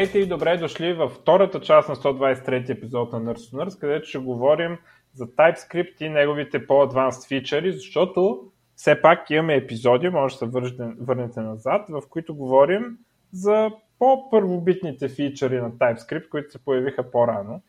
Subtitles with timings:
[0.00, 4.08] Здравейте и добре дошли във втората част на 123 епизод на Nurse to Nurse, където
[4.08, 4.78] ще говорим
[5.14, 11.40] за TypeScript и неговите по-адванст фичъри, защото все пак имаме епизоди, може да се върнете
[11.40, 12.98] назад, в които говорим
[13.32, 17.62] за по-първобитните фичъри на TypeScript, които се появиха по-рано.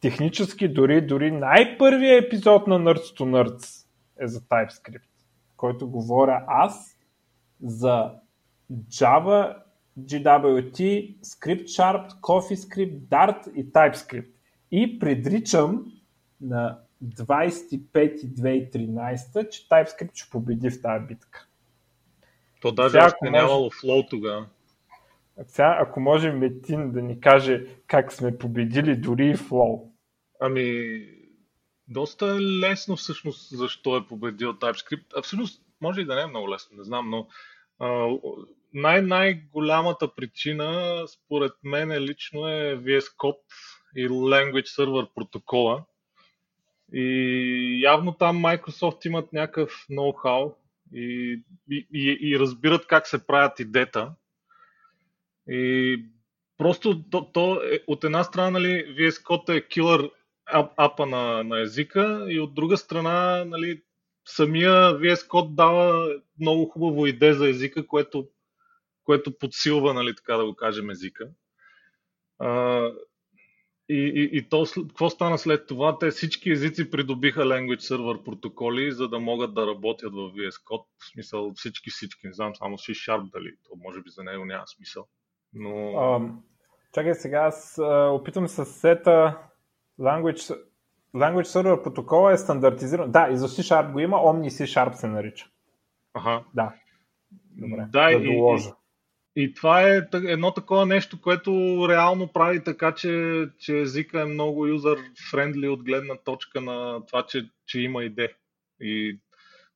[0.00, 3.86] Технически дори, дори най-първият епизод на Nerds to Nerds
[4.20, 5.08] е за TypeScript,
[5.56, 6.98] който говоря аз
[7.62, 8.12] за
[8.72, 9.63] Java
[9.98, 14.30] GWT, ScriptSharp, CoffeeScript, Dart и TypeScript.
[14.70, 15.92] И предричам
[16.40, 21.48] на 25.2013, че TypeScript ще победи в тази битка.
[22.60, 23.32] То даже сега, още може...
[23.32, 24.46] нямало флоу тогава.
[25.46, 29.92] Сега, ако може Метин да ни каже как сме победили дори и флоу.
[30.40, 30.98] Ами,
[31.88, 35.04] доста е лесно всъщност защо е победил TypeScript.
[35.16, 37.26] А всъщност, може и да не е много лесно, не знам, но
[37.78, 38.08] а,
[38.74, 43.38] най- най-голямата причина, според мен е лично е VS Code
[43.96, 45.84] и Language Server протокола.
[46.92, 50.54] И явно там Microsoft имат някакъв ноу-хау
[50.94, 54.12] и, и, и, и разбират как се правят идета.
[55.48, 56.04] И
[56.58, 60.10] просто то, то е, от една страна нали, VS Code е килър
[60.76, 63.82] апа на, на езика и от друга страна нали,
[64.24, 68.28] самия VS Code дава много хубаво идея за езика, което
[69.04, 71.28] което подсилва, нали, така да го кажем, езика.
[72.38, 72.80] А,
[73.88, 75.98] и, и, и то, какво стана след това?
[75.98, 80.86] Те всички езици придобиха Language Server протоколи, за да могат да работят в VS Code.
[80.98, 82.26] В смисъл всички, всички.
[82.26, 83.54] Не знам само C-Sharp дали.
[83.68, 85.06] То може би за него няма смисъл.
[85.52, 85.70] Но...
[85.70, 86.32] Um,
[86.94, 89.38] чакай сега, аз uh, опитвам с сета
[90.00, 90.58] Language,
[91.14, 93.10] Language Server протокола е стандартизиран.
[93.10, 95.46] Да, и за C-Sharp го има, Omni C-Sharp се нарича.
[96.14, 96.44] Ага.
[96.54, 96.74] Да.
[97.32, 98.68] Добре, да, да доложа.
[98.68, 98.72] И,
[99.36, 101.50] и това е едно такова нещо, което
[101.88, 107.48] реално прави така, че, че езика е много юзър-френдли от гледна точка на това, че,
[107.66, 108.32] че има идея.
[108.80, 109.18] И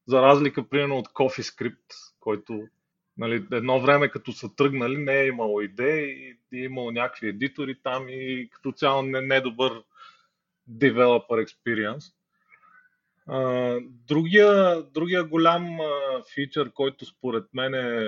[0.07, 2.69] за разлика, примерно, от CoffeeScript, който
[3.17, 7.77] нали, едно време като са тръгнали, не е имало идеи и е имало някакви едитори
[7.83, 9.83] там и като цяло не, не е добър
[10.71, 12.13] developer experience.
[14.09, 15.79] другия, другия голям
[16.35, 18.05] фичър, който според мен е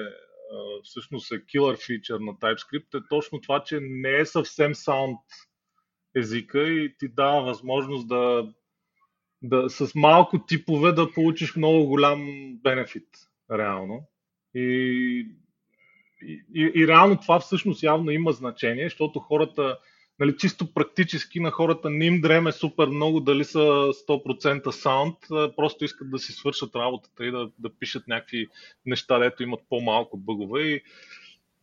[0.85, 5.19] всъщност е killer feature на TypeScript е точно това, че не е съвсем sound
[6.17, 8.53] езика и ти дава възможност да,
[9.43, 13.09] да с малко типове да получиш много голям бенефит,
[13.53, 14.03] реално.
[14.55, 15.27] И,
[16.55, 19.79] и, и реално това всъщност явно има значение, защото хората
[20.21, 25.17] нали, чисто практически на хората не им дреме супер много дали са 100% саунд,
[25.57, 28.49] просто искат да си свършат работата и да, да пишат някакви
[28.87, 30.83] неща, дето имат по-малко бъгове и,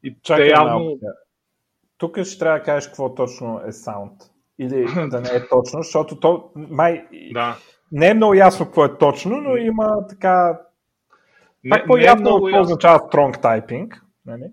[0.03, 0.79] и Чакай те явно...
[0.79, 0.99] Малко.
[1.97, 4.13] Тук ще трябва да кажеш какво точно е саунд.
[4.59, 7.07] Или да не е точно, защото то май...
[7.33, 7.57] Да.
[7.91, 10.59] Не е много ясно какво е точно, но има така...
[11.63, 14.01] Не, по-явно е какво означава strong typing.
[14.25, 14.43] Нали?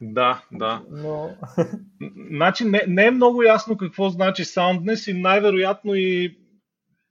[0.00, 0.82] Да, да.
[0.90, 1.36] Но...
[2.30, 6.36] Значи не, не е много ясно какво значи soundness и най-вероятно и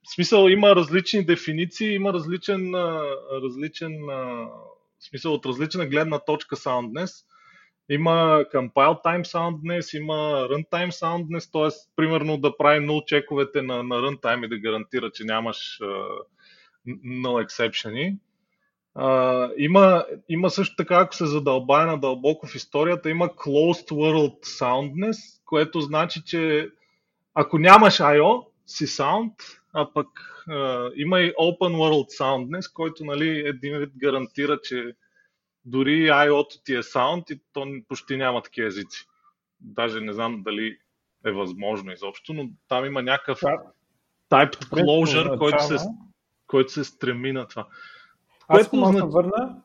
[0.06, 2.74] в смисъл има различни дефиниции, има различен,
[3.42, 3.92] различен
[5.08, 7.26] смисъл от различна гледна точка soundness.
[7.90, 11.88] Има compile time soundness, има runtime soundness, т.е.
[11.96, 16.22] примерно да прави null чековете на, на runtime и да гарантира, че нямаш uh,
[17.04, 18.18] null exception
[18.96, 25.40] Uh, има, има също така, ако се задълбая надълбоко в историята, има closed world soundness,
[25.44, 26.70] което значи, че
[27.34, 29.32] ако нямаш I.O., си sound,
[29.72, 30.06] а пък
[30.48, 34.94] uh, има и open world soundness, който нали, един вид гарантира, че
[35.64, 39.06] дори I.O.-то ти е sound и то почти няма такива езици.
[39.60, 40.78] Даже не знам дали
[41.26, 43.40] е възможно изобщо, но там има някакъв
[44.30, 45.76] type closure, който се,
[46.46, 47.66] който се стреми на това.
[48.50, 49.04] Аз което означ...
[49.12, 49.56] върна,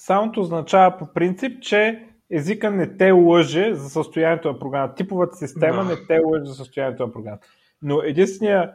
[0.00, 4.94] Sound означава по принцип, че езика не те лъже за състоянието на програмата.
[4.94, 5.90] Типовата система да.
[5.90, 7.46] не те лъже за състоянието на програмата.
[7.82, 8.72] Но единствения,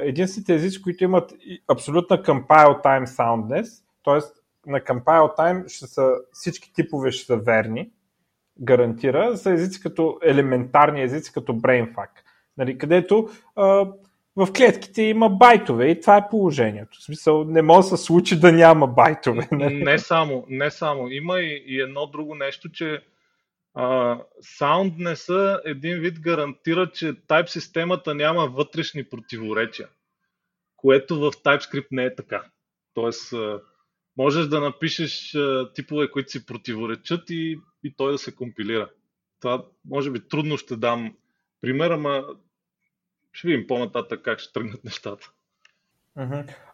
[0.00, 1.34] единствените езици, които имат
[1.68, 4.20] абсолютна compile time soundness, т.е.
[4.70, 7.90] на compile time ще са, всички типове ще са верни,
[8.60, 12.08] гарантира, са езици като елементарни езици, като BrainFuck,
[12.56, 13.86] нали, където а,
[14.38, 16.98] в клетките има байтове и това е положението.
[16.98, 19.48] В смисъл, не може да се случи да няма байтове.
[19.52, 21.08] Не, не само, не само.
[21.08, 23.02] Има и, и едно друго нещо, че
[24.60, 29.88] Soundness един вид гарантира, че Type системата няма вътрешни противоречия,
[30.76, 32.44] което в TypeScript не е така.
[32.94, 33.60] Тоест, а,
[34.16, 38.88] можеш да напишеш а, типове, които си противоречат и, и той да се компилира.
[39.40, 41.14] това може би трудно ще дам
[41.60, 42.24] пример, ама
[43.32, 45.30] ще видим по-нататък как ще тръгнат нещата.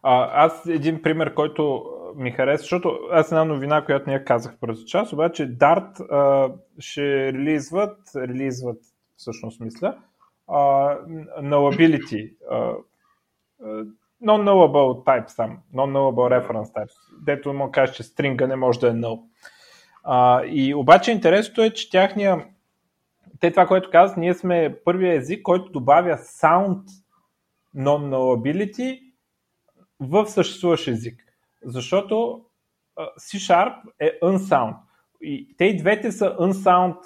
[0.03, 1.85] А, аз един пример, който
[2.17, 7.33] ми хареса, защото аз една новина, която ние казах през час, обаче Dart а, ще
[7.33, 8.83] релизват, релизват
[9.17, 9.99] всъщност мисля,
[10.49, 10.59] а,
[11.43, 12.75] nullability, а,
[14.23, 18.93] non-nullable types там, non-nullable reference types, дето му каже, че стринга не може да е
[18.93, 19.23] null.
[20.05, 22.47] А, и обаче интересното е, че тяхния
[23.45, 26.81] те това, което казват, ние сме първия език, който добавя sound
[27.77, 29.01] non-nullability
[30.01, 31.21] в съществуващ език.
[31.65, 32.45] Защото
[32.99, 34.77] C-Sharp е unsound.
[35.21, 36.97] И те и двете са unsound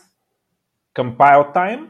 [0.94, 1.88] compile time,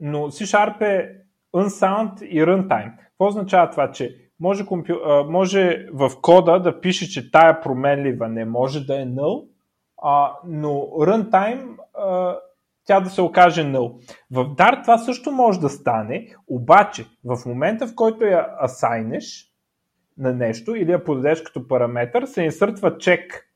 [0.00, 1.12] но C-Sharp е
[1.54, 2.98] unsound и runtime.
[2.98, 4.92] Какво означава това, че може, компю...
[5.28, 9.48] може в кода да пише, че тая променлива не може да е null,
[10.02, 12.36] а, но runtime а,
[12.86, 14.16] тя да се окаже null.
[14.30, 19.52] В Dart това също може да стане, обаче в момента в който я асайнеш
[20.18, 23.48] на нещо или я подадеш като параметър, се инсъртва чек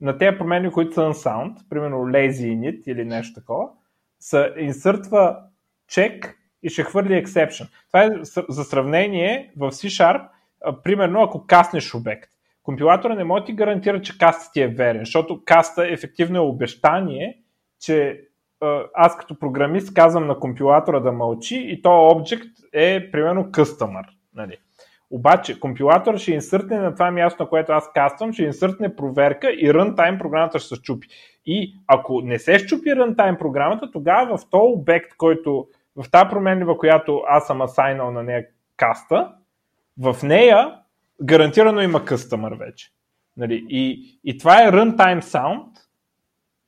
[0.00, 3.68] на тези промени, които са unsound, примерно lazy init или нещо такова,
[4.20, 5.38] се инсъртва
[5.88, 7.68] чек и ще хвърли exception.
[7.86, 8.10] Това е
[8.48, 10.28] за сравнение в C-Sharp,
[10.82, 12.30] примерно ако каснеш обект.
[12.62, 16.40] Компилатора не може да ти гарантира, че каста ти е верен, защото каста ефективно е
[16.40, 17.42] обещание,
[17.80, 18.24] че
[18.94, 24.04] аз като програмист казвам на компилатора да мълчи и то обект е примерно customer.
[24.34, 24.56] Нали.
[25.10, 29.72] Обаче компилатор ще инсъртне на това място, на което аз каствам, ще инсъртне проверка и
[29.72, 31.08] runtime програмата ще се чупи.
[31.46, 35.66] И ако не се щупи runtime програмата, тогава в този обект, който
[35.96, 39.32] в тази променлива, която аз съм асайнал на нея каста,
[39.98, 40.74] в нея
[41.22, 42.90] гарантирано има къстъмър вече.
[43.36, 43.66] Нали?
[43.68, 45.66] И, и това е runtime sound.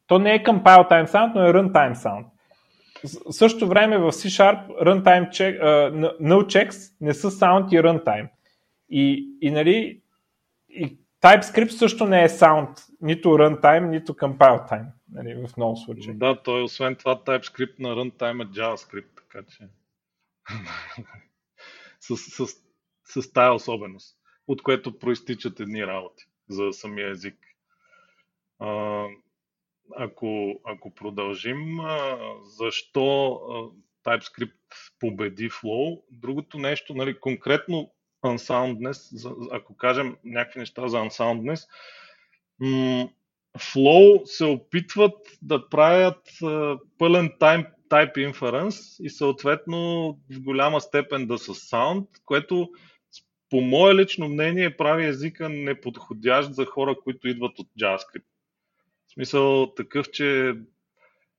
[0.06, 2.24] То не е compile time sound, но е runtime sound.
[3.04, 8.28] В същото време в C-Sharp runtime check, uh, no checks не са sound и runtime.
[8.90, 10.02] И, и, нали,
[10.68, 16.14] и TypeScript също не е sound, нито runtime, нито compile time, нали, в много случаи.
[16.14, 19.68] Да, той освен това TypeScript на runtime е JavaScript, така че
[22.00, 24.16] с, с, с, с тая особеност
[24.48, 27.38] от което проистичат едни работи за самия език.
[28.58, 29.04] А,
[29.96, 31.78] ако, ако продължим,
[32.42, 33.68] защо а,
[34.04, 34.52] TypeScript
[35.00, 37.90] победи Flow, другото нещо, нали, конкретно
[38.24, 41.68] unsoundness, ако кажем някакви неща за unsoundness,
[43.58, 46.28] Flow се опитват да правят
[46.98, 52.68] пълен type, type inference и съответно в голяма степен да са sound, което
[53.50, 58.24] по мое лично мнение, прави езика неподходящ за хора, които идват от JavaScript.
[59.14, 60.54] В смисъл такъв, че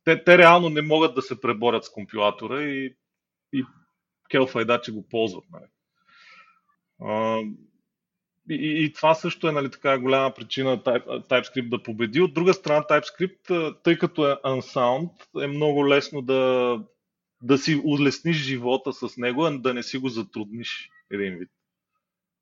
[0.04, 2.96] те, те реално не могат да се преборят с компилатора и,
[3.54, 3.64] и
[4.32, 5.44] келфайда, че го ползват.
[5.52, 5.66] Нали.
[7.02, 7.40] А,
[8.50, 12.22] и, и това също е нали, така голяма причина TypeScript да победи.
[12.22, 16.80] От друга страна, TypeScript, тъй като е unsound, е много лесно да,
[17.42, 21.50] да си улесниш живота с него, а да не си го затрудниш един вид.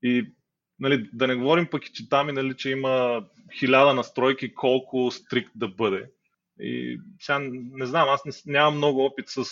[0.04, 0.34] И
[0.80, 3.26] нали, да не говорим пък че там, нали, че има
[3.60, 6.12] хиляда настройки колко стрикт да бъде.
[6.60, 9.44] И сега не знам, аз не, нямам много опит с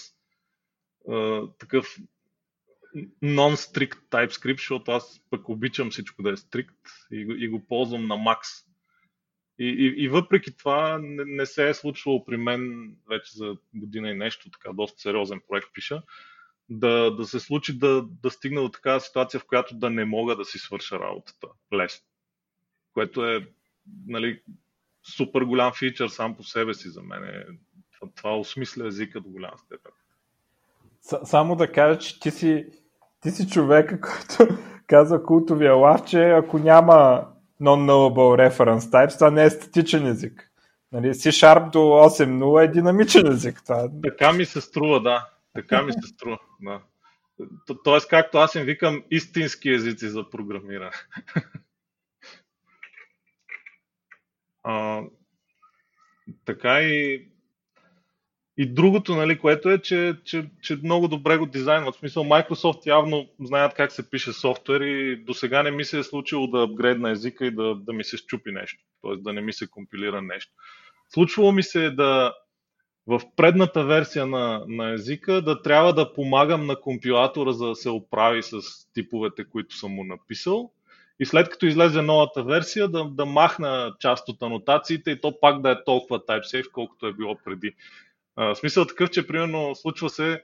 [1.10, 1.98] а, такъв
[3.24, 6.78] non-strict TypeScript, защото аз пък обичам всичко да е стрикт
[7.12, 8.48] и, и го ползвам на макс.
[9.60, 14.10] И, и, и въпреки това не, не се е случвало при мен вече за година
[14.10, 16.04] и нещо, така доста сериозен проект пиша,
[16.70, 20.36] да, да се случи да, да стигна до такава ситуация, в която да не мога
[20.36, 22.06] да си свърша работата лесно.
[22.94, 23.48] Което е
[24.08, 24.42] нали,
[25.16, 27.22] супер голям фичър сам по себе си за мен.
[27.94, 29.92] Това, това осмисля езика до голяма степен.
[31.24, 32.66] Само да кажа, че ти си,
[33.22, 37.28] ти си човека, който каза култовия лав, че ако няма
[37.62, 40.52] non-nullable reference types, това не е статичен език.
[40.92, 43.62] Нали, C-Sharp до 8.0 е динамичен език.
[43.64, 43.90] Това...
[44.04, 45.28] Така ми се струва, да.
[45.54, 46.40] Така ми се струва.
[46.62, 46.82] Да.
[47.68, 50.92] То, тоест, както аз им викам, истински езици за програмиране.
[54.64, 55.04] а,
[56.46, 57.28] така и
[58.58, 61.96] и другото, нали, което е, че, че, че много добре го дизайнват.
[61.96, 66.00] В смисъл, Microsoft явно знаят как се пише софтуер и до сега не ми се
[66.00, 68.84] е случило да апгрейдна езика и да, да ми се щупи нещо.
[69.02, 69.16] Т.е.
[69.18, 70.52] да не ми се компилира нещо.
[71.14, 72.34] Случвало ми се да,
[73.08, 77.90] в предната версия на, на езика да трябва да помагам на компилатора за да се
[77.90, 78.62] оправи с
[78.94, 80.72] типовете, които съм му написал.
[81.20, 85.62] И след като излезе новата версия, да, да махна част от анотациите и то пак
[85.62, 87.76] да е толкова TypeSafe, колкото е било преди.
[88.36, 90.42] А, смисъл такъв, че примерно случва се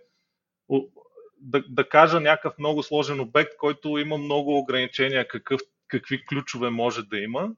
[1.42, 7.04] да, да кажа някакъв много сложен обект, който има много ограничения какъв, какви ключове може
[7.04, 7.50] да има.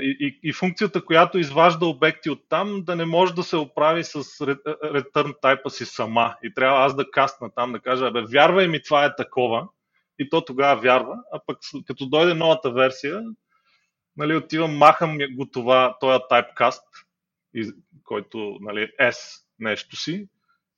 [0.00, 4.22] И, и, функцията, която изважда обекти от там, да не може да се оправи с
[4.22, 6.36] return type си сама.
[6.42, 9.68] И трябва аз да кастна там, да кажа, бе, вярвай ми, това е такова.
[10.18, 11.18] И то тогава вярва.
[11.32, 13.22] А пък като дойде новата версия,
[14.16, 16.82] нали, отивам, махам го това, този typecast,
[18.04, 20.28] който нали, S нещо си,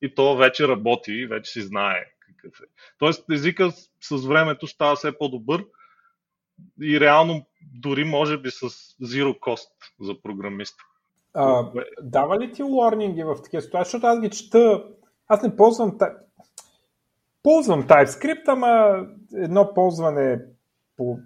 [0.02, 2.64] и то вече работи, вече си знае какъв е.
[2.98, 5.64] Тоест езика с времето става все по-добър
[6.82, 7.42] и реално
[7.74, 8.68] дори може би с
[9.02, 9.68] zero cost
[10.00, 10.82] за програмиста.
[11.34, 11.70] А,
[12.02, 13.84] дава ли ти warning в такива ситуации?
[13.84, 14.84] Защото аз ги чета,
[15.28, 15.98] аз не ползвам
[17.42, 19.04] ползвам TypeScript, ама
[19.34, 20.40] едно ползване
[20.96, 21.18] по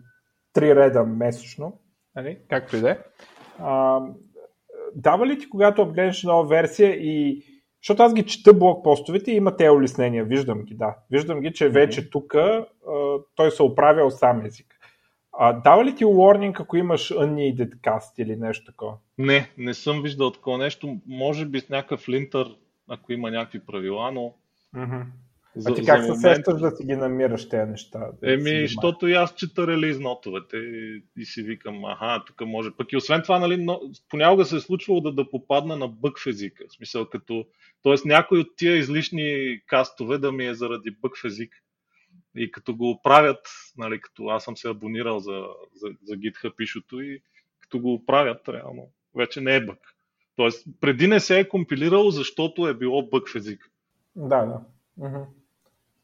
[0.52, 1.78] три реда месечно,
[2.16, 2.38] нали?
[2.48, 2.98] както и да е.
[4.94, 7.42] Дава ли ти, когато обгледаш нова версия и
[7.82, 10.24] защото аз ги чета блокпостовете и има те улеснения.
[10.24, 10.96] Виждам ги, да.
[11.10, 12.34] Виждам ги, че вече тук
[13.34, 14.75] той се оправя сам език.
[15.38, 18.96] А, дава ли ти warning, ако имаш unneeded cast или нещо такова?
[19.18, 20.98] Не, не съм виждал такова нещо.
[21.06, 22.56] Може би с някакъв линтър,
[22.88, 24.34] ако има някакви правила, но
[24.74, 25.02] mm-hmm.
[25.56, 26.36] За, а ти как се момент...
[26.36, 27.98] сещаш да си ги намираш тези неща?
[27.98, 32.70] Да Еми, защото и аз чета релиз нотовете и, и си викам, аха, тук може.
[32.76, 36.18] Пък и освен това, нали, но, понякога се е случвало да, да попадна на бък
[36.18, 36.64] в езика.
[36.68, 37.46] В смисъл, като,
[37.82, 37.94] т.е.
[38.04, 41.52] някой от тия излишни кастове да ми е заради бък в език.
[42.36, 47.00] И като го оправят, нали, като аз съм се абонирал за, за, за GitHub пишото
[47.00, 47.22] и
[47.60, 49.78] като го оправят, реално, вече не е бък.
[50.36, 53.70] Тоест, преди не се е компилирало, защото е било бък в език.
[54.16, 54.60] Да, да.
[55.00, 55.24] Mm-hmm.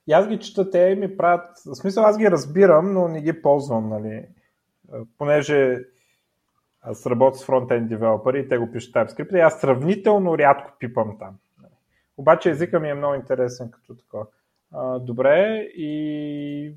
[0.07, 3.43] И аз ги чета, те ми правят, в смисъл аз ги разбирам, но не ги
[3.43, 4.25] ползвам, нали,
[5.19, 5.79] понеже
[6.81, 11.19] аз работя с фронтенд девелопери и те го пишат TypeScript и аз сравнително рядко пипам
[11.19, 11.39] там.
[12.17, 14.27] Обаче езика ми е много интересен като такова.
[15.01, 16.75] Добре и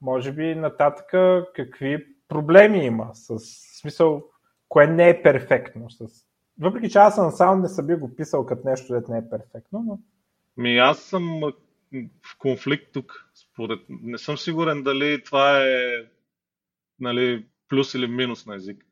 [0.00, 1.10] може би нататък
[1.54, 3.38] какви проблеми има с
[3.80, 4.24] смисъл,
[4.68, 5.90] кое не е перфектно.
[5.90, 6.06] С...
[6.60, 9.30] Въпреки че аз съм сам не съм би го писал като нещо, което не е
[9.30, 9.98] перфектно, но...
[10.56, 11.40] Ми аз съм
[12.22, 13.30] в конфликт тук.
[13.34, 13.80] Според...
[13.88, 16.04] Не съм сигурен дали това е
[17.00, 18.86] нали, плюс или минус на език.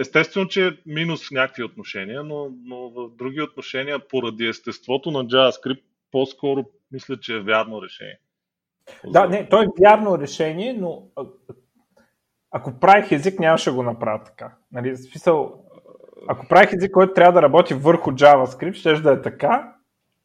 [0.00, 5.24] Естествено, че е минус в някакви отношения, но, но в други отношения, поради естеството на
[5.24, 8.20] JavaScript, по-скоро мисля, че е вярно решение.
[9.06, 11.02] Да, не, то е вярно решение, но
[12.50, 14.56] ако правих език, нямаше го направя така.
[14.72, 15.64] Нали, смисъл,
[16.28, 19.74] ако правих език, който трябва да работи върху JavaScript, ще да е така,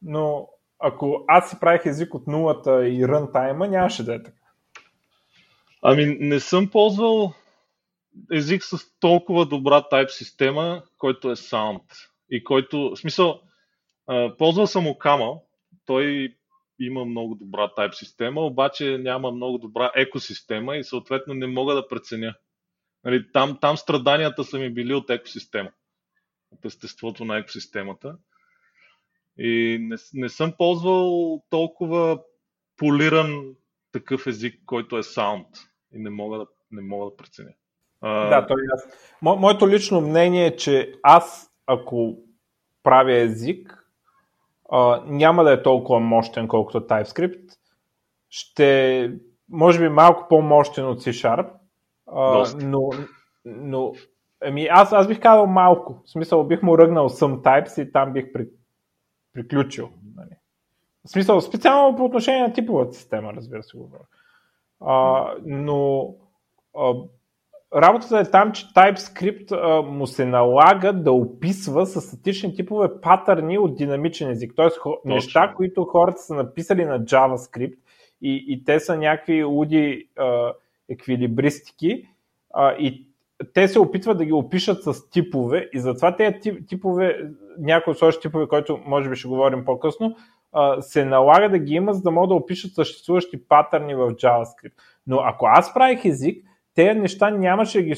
[0.02, 4.38] но ако аз си правих език от нулата и рънтайма, нямаше да е така.
[5.82, 7.32] Ами не съм ползвал
[8.32, 11.82] език с толкова добра тайп система, който е Sound.
[12.30, 13.40] И който, в смисъл,
[14.38, 15.34] ползвал съм Окама,
[15.86, 16.34] той
[16.78, 21.88] има много добра тайп система, обаче няма много добра екосистема и съответно не мога да
[21.88, 22.34] преценя.
[23.04, 25.70] Нали, там, там страданията са ми били от екосистема,
[26.50, 28.16] от естеството на екосистемата.
[29.38, 32.22] И не, не съм ползвал толкова
[32.76, 33.54] полиран
[33.92, 35.46] такъв език, който е саунд.
[35.94, 37.52] И не мога да, не мога да преценя.
[38.00, 38.28] А...
[38.28, 38.88] Да, той аз.
[39.22, 42.18] Мо, моето лично мнение е, че аз, ако
[42.82, 43.83] правя език,
[44.70, 47.50] а, няма да е толкова мощен, колкото TypeScript.
[48.30, 49.10] Ще,
[49.48, 51.50] може би, малко по-мощен от C-Sharp,
[52.06, 52.90] а, но,
[53.44, 53.92] но
[54.40, 56.02] ами аз, аз бих казал малко.
[56.04, 58.48] В смисъл, бих му ръгнал some types и там бих при,
[59.32, 59.90] приключил.
[60.16, 60.36] Нали.
[61.04, 64.04] В смисъл, специално по отношение на типовата система, разбира се, говоря.
[64.80, 66.14] А, но
[66.78, 66.94] а,
[67.74, 73.58] работата е там, че TypeScript а, му се налага да описва с статични типове патърни
[73.58, 74.52] от динамичен език.
[74.78, 77.78] Хо, неща, които хората са написали на JavaScript
[78.22, 80.52] и, и те са някакви луди а,
[80.88, 82.08] еквилибристики
[82.54, 83.06] а, и
[83.54, 87.18] те се опитват да ги опишат с типове и затова тези типове,
[87.58, 90.16] някои от сложни типове, които може би ще говорим по-късно,
[90.80, 94.72] се налага да ги има, за да могат да опишат съществуващи патърни в JavaScript.
[95.06, 97.94] Но ако аз правих език, тези неща нямаше да ги,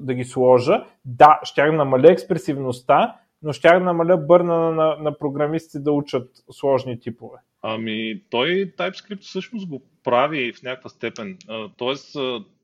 [0.00, 0.84] да ги сложа.
[1.04, 6.30] Да, щях да намаля експресивността, но щях да намаля бърна на, на, програмистите да учат
[6.50, 7.38] сложни типове.
[7.62, 11.38] Ами, той TypeScript всъщност го прави в някаква степен.
[11.76, 12.16] Тоест,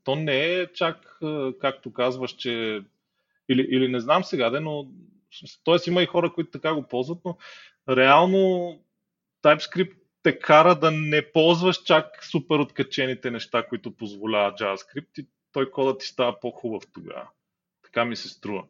[0.03, 1.19] то не е чак,
[1.61, 2.81] както казваш, че...
[3.49, 4.87] Или, или не знам сега, но...
[5.63, 7.37] Тоест има и хора, които така го ползват, но
[7.89, 8.37] реално
[9.43, 15.71] TypeScript те кара да не ползваш чак супер откачените неща, които позволява JavaScript и той
[15.71, 17.29] кодът ти става по-хубав тогава.
[17.83, 18.63] Така ми се струва.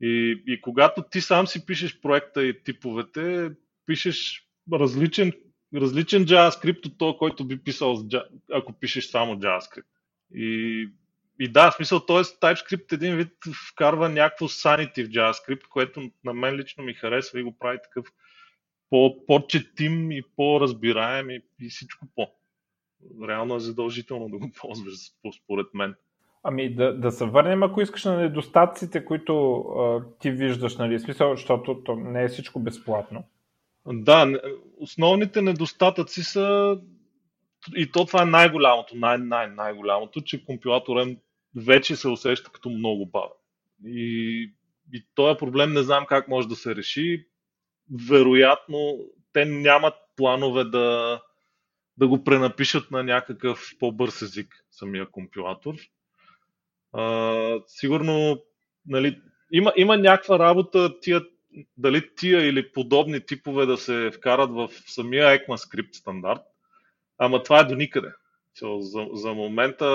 [0.00, 3.50] И, и когато ти сам си пишеш проекта и типовете,
[3.86, 5.32] пишеш различен,
[5.74, 8.04] различен JavaScript от този, който би писал,
[8.52, 9.86] ако пишеш само JavaScript.
[10.34, 10.88] И,
[11.40, 12.16] и да, в смисъл, т.е.
[12.16, 13.32] TypeScript един вид
[13.70, 18.06] вкарва някакво sanity в JavaScript, което на мен лично ми харесва и го прави такъв
[19.26, 22.28] по-четим и по-разбираем и, и всичко по.
[23.28, 24.94] Реално е задължително да го ползваш,
[25.44, 25.94] според мен.
[26.42, 31.36] Ами да, да се върнем, ако искаш на недостатъците, които а, ти виждаш, нали, смисъл,
[31.36, 33.24] защото то не е всичко безплатно.
[33.86, 34.40] Да,
[34.78, 36.78] основните недостатъци са
[37.76, 41.18] и то това е най-голямото, най- най-голямото, че компилаторът
[41.56, 43.30] вече се усеща като много бавен.
[43.84, 44.52] И,
[44.92, 47.26] и този проблем не знам как може да се реши.
[48.08, 48.98] Вероятно,
[49.32, 51.20] те нямат планове да,
[51.96, 55.74] да го пренапишат на някакъв по-бърз език, самия компилатор.
[56.92, 58.42] А, сигурно,
[58.86, 59.20] нали,
[59.52, 61.22] има, има някаква работа тия,
[61.76, 66.42] дали тия или подобни типове да се вкарат в самия ECMAScript стандарт,
[67.18, 68.12] ама това е до никъде.
[68.62, 69.86] За, за момента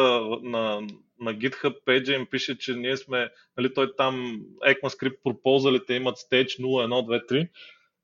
[0.42, 0.82] на,
[1.20, 6.62] на GitHub page им пише, че ние сме, нали, той там ECMAScript пропозалите имат stage
[6.62, 7.50] 0, 1, 2, 3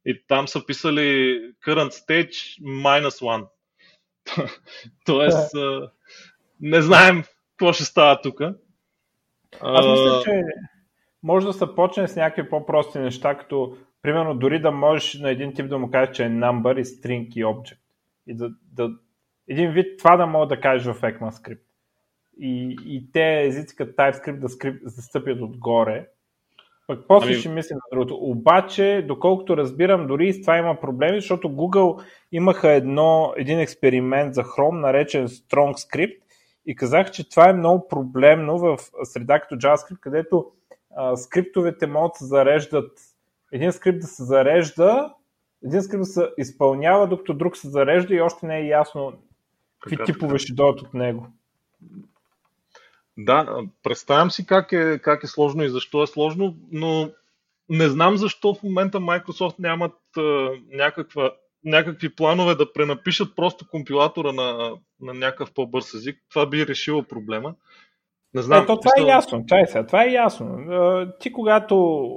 [0.06, 1.02] и там са писали
[1.68, 3.48] current stage minus
[4.36, 4.50] 1.
[5.06, 5.56] Тоест,
[6.62, 8.42] не знаем какво ще става тук.
[9.62, 10.44] Аз мисля, че
[11.24, 15.54] може да се почне с някакви по-прости неща, като примерно дори да можеш на един
[15.54, 17.78] тип да му кажеш, че е number и string и object.
[18.28, 18.90] И да, да,
[19.48, 21.62] един вид това да мога да кажеш в ECMAScript.
[22.38, 26.08] И, и те езици като TypeScript да, скрип, да стъпят отгоре.
[26.92, 27.36] Пък после ами...
[27.36, 28.16] ще мислим на другото.
[28.16, 34.34] Обаче, доколкото разбирам, дори и с това има проблеми, защото Google имаха едно, един експеримент
[34.34, 36.18] за Chrome, наречен StrongScript,
[36.66, 40.46] и казах, че това е много проблемно в среда като JavaScript, където
[40.96, 42.92] а, скриптовете могат да се зареждат,
[43.52, 45.14] един скрипт да се зарежда,
[45.66, 49.14] един скрипт да се изпълнява, докато друг се зарежда и още не е ясно
[49.80, 51.28] какви типове ще дойдат от него.
[53.26, 57.12] Да, представям си как е, как е сложно и защо е сложно, но
[57.70, 61.32] не знам защо в момента Microsoft нямат а, някаква
[61.66, 67.56] някакви планове да пренапишат просто компилатора на, на някакъв по-бърз език, това би решило проблема.
[68.34, 68.64] Не знам.
[68.64, 69.46] Ето, това е ясно.
[69.48, 70.58] Чай сега, това е ясно.
[71.20, 72.08] Ти когато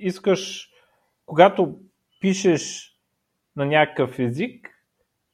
[0.00, 0.68] искаш,
[1.26, 1.74] когато
[2.20, 2.90] пишеш
[3.56, 4.68] на някакъв език,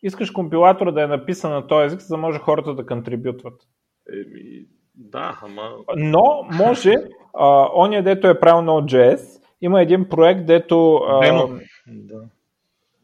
[0.02, 3.60] искаш компилатора да е написан на този език, за да може хората да контрибютват.
[4.12, 4.66] Еми,
[4.96, 5.70] да, ама...
[5.96, 6.94] Но може,
[7.34, 10.94] а, ония дето е правил Node.js, има един проект, дето...
[11.08, 11.48] А,
[11.86, 12.28] да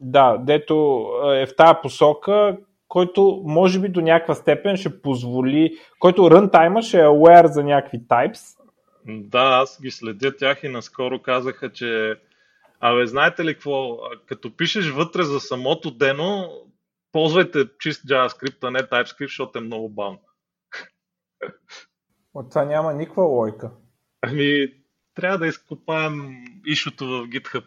[0.03, 2.57] да, дето е в тази посока,
[2.89, 7.99] който може би до някаква степен ще позволи, който рънтайма ще е aware за някакви
[7.99, 8.59] types.
[9.07, 12.15] Да, аз ги следя тях и наскоро казаха, че
[12.81, 13.99] Абе, знаете ли какво?
[14.27, 16.51] Като пишеш вътре за самото дено,
[17.13, 20.19] ползвайте чист JavaScript, а не TypeScript, защото е много бавно.
[22.35, 23.71] От това няма никаква лойка.
[24.23, 24.75] Ами,
[25.15, 27.65] трябва да изкопаем ишото в GitHub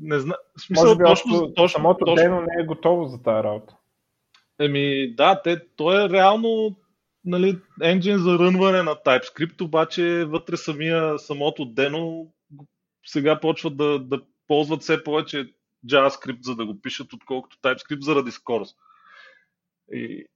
[0.00, 0.36] не знам.
[0.58, 3.76] Смисъл, Може би точно, точно, самото точно, дено не е готово за тази работа.
[4.58, 6.76] Еми, да, те, то е реално
[7.24, 12.26] нали, енджин за рънване на TypeScript, обаче вътре самия, самото дено
[13.06, 15.52] сега почват да, да ползват все повече
[15.86, 18.76] JavaScript, за да го пишат, отколкото TypeScript заради скорост.
[19.92, 20.26] И...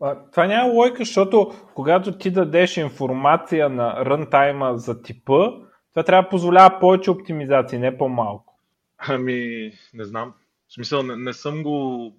[0.00, 5.50] А, това няма лойка, защото когато ти дадеш информация на рънтайма за типа,
[5.90, 8.58] това трябва да позволява повече оптимизации, не по-малко.
[8.98, 10.34] Ами, не знам.
[10.68, 12.12] В смисъл, не, не съм го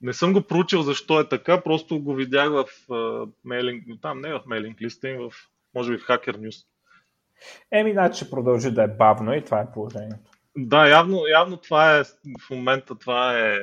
[0.00, 4.32] не съм го проучил защо е така, просто го видях в uh, мейлинг, там не
[4.32, 5.30] в мейлинг листа им, в,
[5.74, 6.66] може би в Hacker News.
[7.72, 10.30] Еми, значи ще продължи да е бавно и това е положението.
[10.56, 12.04] Да, явно, явно това е,
[12.40, 13.56] в момента това е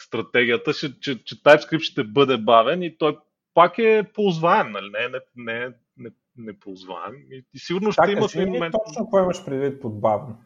[0.00, 3.18] стратегията, че, че, че TypeScript ще бъде бавен и той
[3.54, 4.90] пак е ползваем, нали?
[4.90, 7.14] Не, не, не, не, не ползваем.
[7.30, 8.74] И, и сигурно ще има в момент...
[8.86, 10.38] Точно какво имаш предвид под бавно?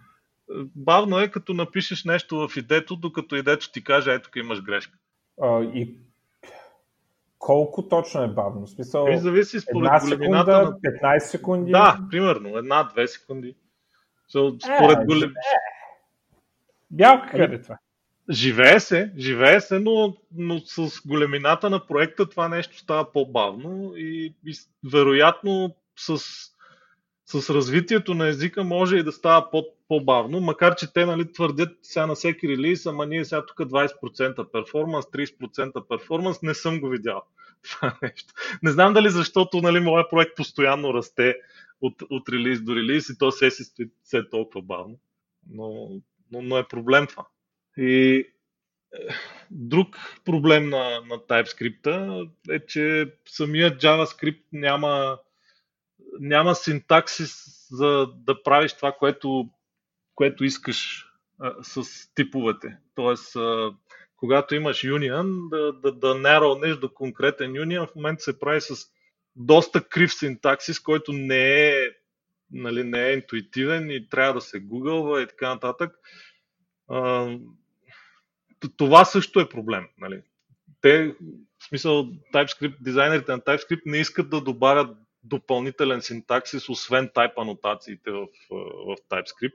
[0.74, 4.98] бавно е като напишеш нещо в идето, докато идето ти каже, ето тук имаш грешка.
[5.42, 5.94] А, и
[7.38, 8.66] колко точно е бавно?
[8.66, 11.16] В смисъл, и зависи според една големината секунда, на...
[11.16, 11.72] 15 секунди?
[11.72, 13.56] Да, примерно, една-две секунди.
[14.34, 15.34] So, според е, голем...
[16.90, 17.78] Бялка къде е това?
[18.30, 24.34] Живее се, живее се, но, но с големината на проекта това нещо става по-бавно и,
[24.46, 26.18] и вероятно с
[27.26, 31.78] с развитието на езика може и да става по- по-бавно, макар че те нали, твърдят
[31.82, 36.88] сега на всеки релиз, ама ние сега тук 20% перформанс, 30% перформанс, не съм го
[36.88, 37.22] видял
[37.70, 38.34] това нещо.
[38.62, 41.36] Не знам дали защото нали, моят проект постоянно расте,
[41.80, 44.98] от, от релиз до релиз и то се си стои все толкова бавно.
[45.50, 45.88] Но,
[46.32, 47.26] но, но е проблем това.
[47.76, 48.24] И е,
[49.50, 55.18] друг проблем на, на TypeScript е, че самият JavaScript няма,
[56.20, 59.48] няма синтаксис за да правиш това, което,
[60.14, 61.06] което искаш
[61.40, 61.84] а, с
[62.14, 62.78] типовете.
[62.94, 63.70] Тоест, а,
[64.16, 68.74] когато имаш union, да, да, да наронеш до конкретен union, в момента се прави с
[69.36, 71.88] доста крив синтаксис, който не е,
[72.50, 75.92] нали, не е интуитивен и трябва да се гугълва и така нататък.
[76.88, 77.30] А,
[78.76, 79.88] това също е проблем.
[79.98, 80.22] Нали.
[80.80, 81.14] Те,
[81.58, 88.10] в смисъл, TypeScript, дизайнерите на TypeScript не искат да добавят допълнителен синтаксис, освен type анотациите
[88.10, 89.54] в, в TypeScript.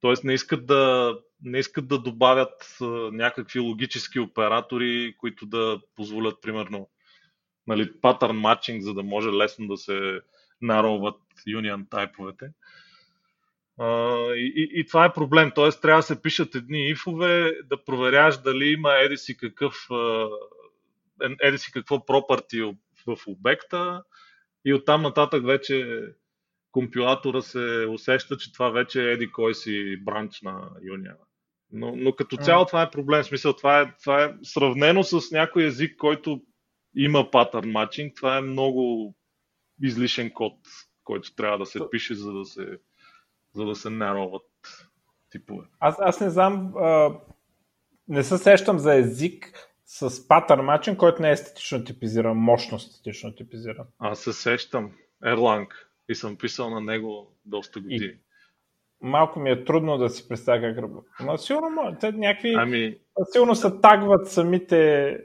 [0.00, 2.76] Тоест не искат да, не искат да добавят
[3.12, 6.88] някакви логически оператори, които да позволят, примерно,
[7.66, 10.20] нали, патърн матчинг, за да може лесно да се
[10.60, 12.50] нароват union тайповете.
[13.80, 15.52] И, и, и това е проблем.
[15.54, 15.70] Т.е.
[15.70, 19.74] трябва да се пишат едни ифове, да проверяш дали има еди си какъв
[21.42, 24.02] еди си какво property в обекта
[24.64, 26.02] и оттам нататък вече
[26.72, 31.16] компилатора се усеща, че това вече е еди кой си бранч на Union.
[31.70, 33.22] Но, но като цяло това е проблем.
[33.22, 36.42] В смисъл, това е, това е сравнено с някой език, който
[36.96, 38.16] има патърн матчинг.
[38.16, 39.14] Това е много
[39.82, 40.54] излишен код,
[41.04, 42.78] който трябва да се пише, за да се,
[43.54, 44.42] за да се нароват
[45.30, 45.66] типове.
[45.80, 47.14] Аз, аз не знам, а,
[48.08, 53.34] не се сещам за език с патърн матчинг, който не е естетично типизиран, мощно естетично
[53.34, 53.86] типизиран.
[53.98, 54.92] Аз се сещам.
[55.24, 55.66] Erlang.
[56.08, 58.04] И съм писал на него доста години.
[58.04, 58.18] И
[59.00, 61.08] малко ми е трудно да си представя как работи.
[61.24, 62.54] Но сигурно те някакви...
[62.58, 62.98] Ами...
[63.32, 65.18] Сигурно се тагват самите,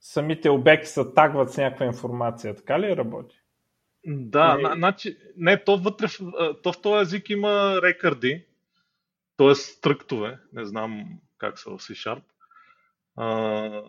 [0.00, 2.54] самите обекти, се тагват с някаква информация.
[2.54, 3.36] Така ли работи?
[4.06, 4.78] Да, Или...
[4.78, 6.06] значи, не, то вътре,
[6.62, 8.44] то в този език има рекърди,
[9.36, 9.54] т.е.
[9.54, 11.04] стръктове, не знам
[11.38, 12.22] как са в C-Sharp.
[13.16, 13.82] А,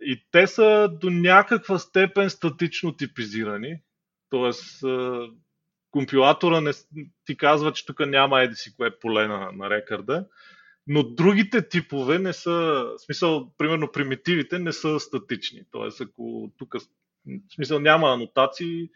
[0.00, 3.80] и те са до някаква степен статично типизирани,
[4.30, 4.52] т.е
[5.94, 6.72] компилатора не,
[7.24, 10.26] ти казва, че тук няма еди си кое поле на, на рекърда,
[10.86, 15.62] но другите типове не са, в смисъл, примерно примитивите не са статични.
[15.70, 18.90] Тоест, ако тук, в смисъл, няма анотации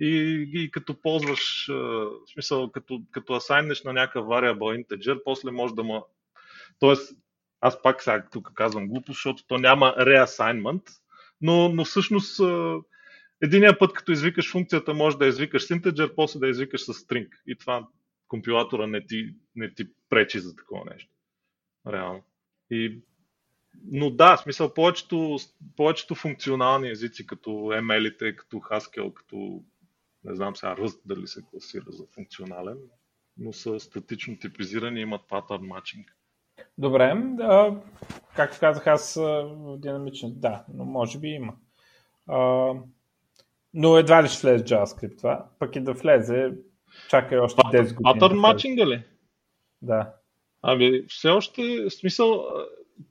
[0.00, 5.74] и, и като ползваш, в смисъл, като, като асайнеш на някакъв variable integer, после може
[5.74, 6.06] да му...
[6.78, 7.18] Тоест,
[7.60, 10.82] аз пак сега тук казвам глупост, защото то няма reassignment,
[11.40, 12.40] но, но всъщност
[13.42, 17.28] Единия път, като извикаш функцията, може да извикаш с integer, после да извикаш с string.
[17.46, 17.88] И това
[18.28, 21.10] компилатора не ти, не ти пречи за такова нещо.
[21.88, 22.24] Реално.
[22.70, 22.98] И,
[23.84, 25.36] но да, в смисъл, повечето,
[25.76, 29.64] повечето функционални езици, като ML-ите, като Haskell, като
[30.26, 32.78] не знам сега Rust дали се класира за функционален,
[33.38, 36.06] но са статично типизирани и имат pattern matching.
[36.78, 37.80] Добре, да,
[38.36, 41.54] както казах аз в динамичен, да, но може би има.
[42.26, 42.72] А,
[43.74, 45.48] но едва ли ще влезе JavaScript това.
[45.58, 46.52] Пък и да влезе,
[47.10, 47.96] чакай още 10 години.
[48.02, 49.04] Патърн матчинга ли?
[49.82, 50.14] Да.
[50.62, 52.46] Ами, все още, в смисъл,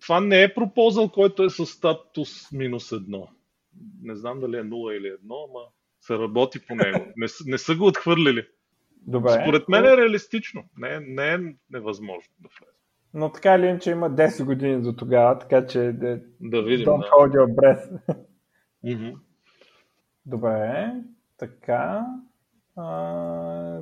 [0.01, 3.27] това не е пропозал, който е с статус минус едно.
[4.01, 5.61] Не знам дали е 0 или 1, ама
[6.05, 7.05] се работи по него.
[7.17, 8.47] Не, не са го отхвърлили.
[9.07, 9.29] Добре.
[9.29, 10.63] Според мен е реалистично.
[10.77, 11.37] Не, не е
[11.69, 12.71] невъзможно да влезе.
[13.13, 16.99] Но така или иначе има 10 години до тогава, така че да, да видим, don't
[17.01, 17.07] да.
[17.07, 18.15] hold your breath.
[18.85, 19.15] Mm-hmm.
[20.25, 20.93] Добре,
[21.37, 22.05] така.
[22.75, 23.81] А,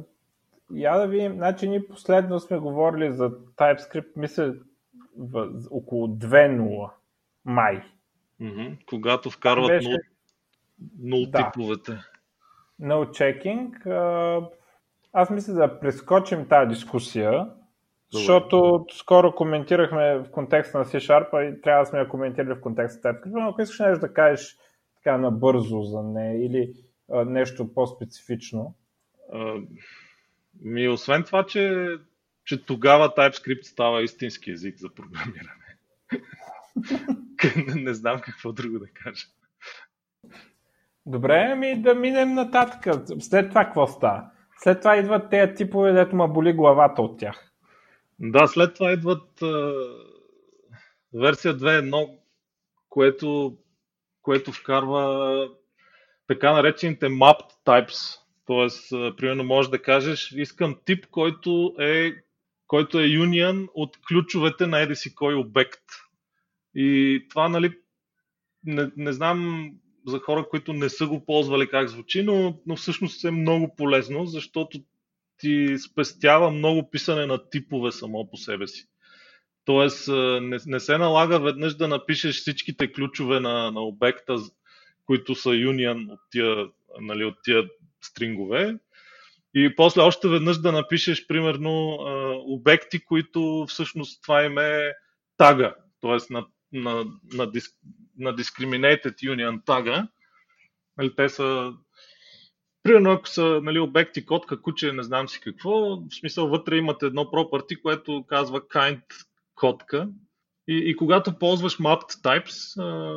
[0.73, 4.53] я да видим, значи ние последно сме говорили за TypeScript, мисля,
[5.17, 6.89] в, около 2.0
[7.45, 7.83] май.
[8.41, 8.85] Mm-hmm.
[8.89, 9.89] Когато вкарват Беше...
[9.89, 9.97] нул,
[10.99, 11.51] нул да.
[11.51, 11.99] типовете.
[12.83, 13.71] No checking.
[15.13, 17.55] Аз мисля да прескочим тази дискусия, Добре.
[18.11, 23.07] защото скоро коментирахме в контекста на C-Sharp и трябва да сме я коментирали в контекста
[23.07, 24.57] на TypeScript, но ако искаш нещо да кажеш
[24.95, 26.73] така набързо за нея или
[27.11, 28.75] а, нещо по-специфично?
[29.33, 29.55] А,
[30.61, 31.87] ми, освен това, че,
[32.45, 35.77] че тогава TypeScript става истински език за програмиране.
[37.75, 39.25] не, не знам какво друго да кажа.
[41.05, 42.95] Добре, ами да минем нататък.
[43.19, 44.31] След това какво става?
[44.57, 47.51] След това идват тези типове, дето ма боли главата от тях.
[48.19, 49.73] Да, след това идват а,
[51.13, 52.17] версия 2.1,
[52.89, 53.57] което
[54.21, 55.49] което вкарва
[56.27, 58.19] така наречените mapped types.
[58.45, 62.11] Тоест, примерно можеш да кажеш, искам тип, който е,
[62.67, 65.83] който е union от ключовете на еди си кой обект.
[66.75, 67.77] И това, нали,
[68.63, 69.69] не, не знам
[70.07, 74.25] за хора, които не са го ползвали как звучи, но, но всъщност е много полезно,
[74.25, 74.79] защото
[75.37, 78.87] ти спестява много писане на типове само по себе си.
[79.65, 80.07] Тоест,
[80.41, 84.35] не, не се налага веднъж да напишеш всичките ключове на, на обекта,
[85.05, 86.67] които са union от тия,
[87.01, 87.63] нали, от тия
[88.01, 88.77] стрингове.
[89.55, 91.97] И после още веднъж да напишеш, примерно,
[92.47, 94.93] обекти, които всъщност това им е
[95.37, 96.33] тага, т.е.
[96.33, 97.75] на, на, на, диск,
[98.17, 100.07] на discriminated union тага.
[100.97, 101.73] Нали, те са
[102.83, 107.05] Примерно, ако са нали, обекти, котка, куче, не знам си какво, в смисъл вътре имате
[107.05, 109.01] едно property, което казва kind
[109.55, 110.09] котка.
[110.67, 113.15] И, и когато ползваш mapped types, а,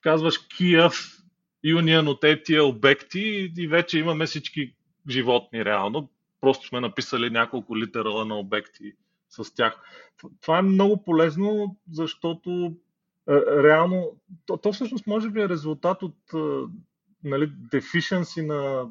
[0.00, 1.22] казваш of
[1.64, 4.74] union от тия обекти и вече имаме всички
[5.10, 6.10] животни реално.
[6.40, 8.92] Просто сме написали няколко литерала на обекти
[9.32, 9.80] с тях.
[10.40, 12.76] Това е много полезно, защото
[13.28, 16.16] реално, то, то всъщност може би е резултат от
[17.24, 18.88] нали, deficiency на,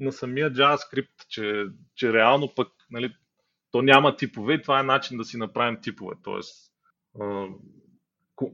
[0.00, 3.14] на самия JavaScript, че, че реално пък нали,
[3.70, 6.14] то няма типове и това е начин да си направим типове.
[6.22, 6.72] Тоест,
[7.20, 7.46] а,
[8.36, 8.50] ку...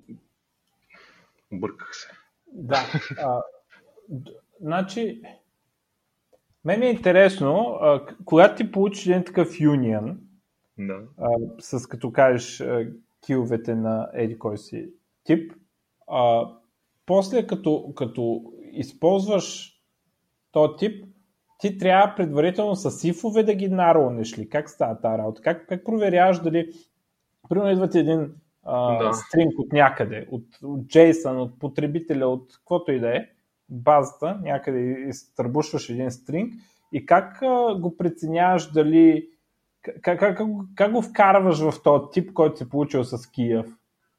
[1.53, 2.09] обърках се.
[2.47, 2.79] Да.
[3.19, 3.43] А,
[4.61, 5.23] значи,
[6.65, 10.17] мен е интересно, а, когато ти получиш един такъв union,
[10.79, 10.99] да.
[11.19, 12.87] а, с като кажеш а,
[13.27, 14.91] киловете на еди кой си
[15.25, 15.53] тип,
[16.09, 16.51] а,
[17.07, 19.73] после като, като използваш
[20.53, 21.05] този тип,
[21.59, 24.49] ти трябва предварително с сифове да ги наронеш ли?
[24.49, 25.43] Как става тази работа?
[25.43, 26.73] Как, как проверяваш дали
[27.49, 29.13] примерно идват един а, да.
[29.13, 33.27] стринг от някъде, от, от JSON, от потребителя, от каквото и да е,
[33.69, 36.55] базата, някъде изтърбушваш един стринг
[36.93, 39.29] и как а, го преценяваш дали
[40.03, 43.67] как, как, как, как го вкарваш в този тип, който си получил с Киев?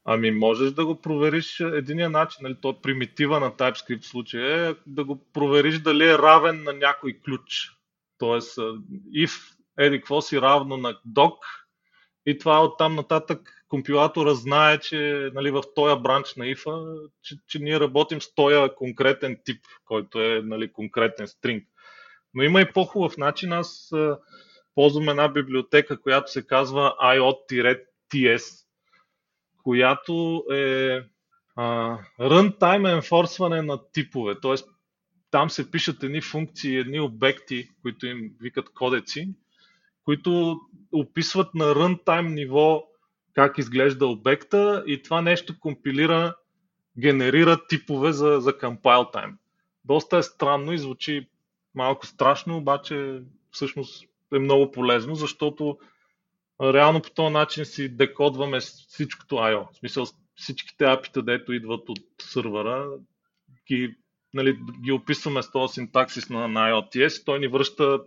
[0.06, 4.75] Ами можеш да го провериш единия начин, нали, то примитива на TypeScript в случая е
[4.88, 7.71] да го провериш дали е равен на някой ключ.
[8.17, 8.58] Тоест,
[9.15, 11.38] if еди какво си равно на doc
[12.25, 17.36] и това от там нататък компилатора знае, че нали, в този бранч на if че,
[17.47, 21.63] че ние работим с този конкретен тип, който е нали, конкретен стринг.
[22.34, 23.53] Но има и по-хубав начин.
[23.53, 23.91] Аз
[24.78, 28.66] ползвам една библиотека, която се казва IOT-TS,
[29.63, 31.02] която е
[31.56, 34.40] а, runtime enforcement на типове.
[34.42, 34.56] Т.е.
[35.32, 39.30] там се пишат едни функции, едни обекти, които им викат кодеци,
[40.04, 40.60] които
[40.92, 42.84] описват на runtime ниво
[43.34, 46.36] как изглежда обекта и това нещо компилира,
[47.00, 49.34] генерира типове за, за compile time.
[49.86, 51.30] Доста е странно и звучи
[51.76, 55.78] малко страшно, обаче всъщност е много полезно, защото
[56.62, 59.74] реално по този начин си декодваме всичкото I.O.
[59.74, 62.90] В смисъл всичките апита, дето идват от сървъра,
[63.68, 63.96] ги,
[64.34, 68.00] нали, ги описваме с този синтаксис на, на IOTS и той ни връща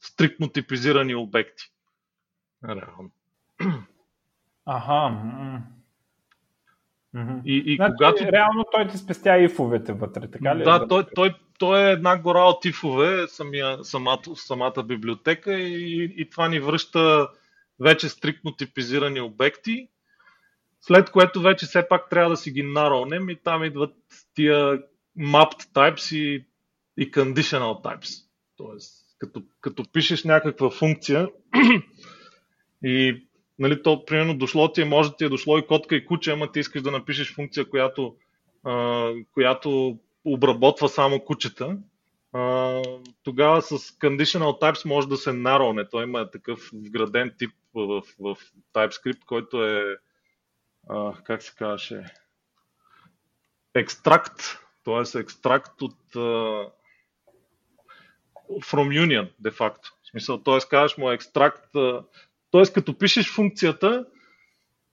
[0.00, 1.64] стриктно типизирани обекти.
[2.64, 3.10] Реално.
[7.44, 8.32] И, и значи, когато...
[8.32, 10.64] Реално той ти спестя ифовете вътре, така ли?
[10.64, 16.30] Да, той, той, той е една гора от ифове, самия, самата, самата библиотека и, и
[16.30, 17.28] това ни връща
[17.80, 19.88] вече стриктно типизирани обекти,
[20.80, 23.94] след което вече все пак трябва да си ги наронем и там идват
[24.34, 24.82] тия
[25.18, 26.46] mapped types и,
[26.98, 28.24] и conditional types.
[28.56, 31.28] Тоест, като, като пишеш някаква функция
[32.84, 33.26] и
[33.62, 36.52] нали, то примерно дошло ти е, може ти е дошло и котка и куче, ама
[36.52, 38.16] ти искаш да напишеш функция, която,
[38.64, 41.78] а, която обработва само кучета,
[42.32, 42.82] а,
[43.22, 45.88] тогава с conditional types може да се нароне.
[45.88, 48.36] Той има такъв вграден тип в, в
[48.74, 49.96] TypeScript, който е
[50.88, 52.04] а, как се казваше
[53.74, 54.42] екстракт,
[54.84, 55.18] т.е.
[55.18, 56.18] екстракт от а,
[58.60, 59.92] from union, де факто.
[60.02, 60.58] В смисъл, т.е.
[60.70, 61.76] казваш му екстракт,
[62.52, 62.72] т.е.
[62.72, 64.06] като пишеш функцията,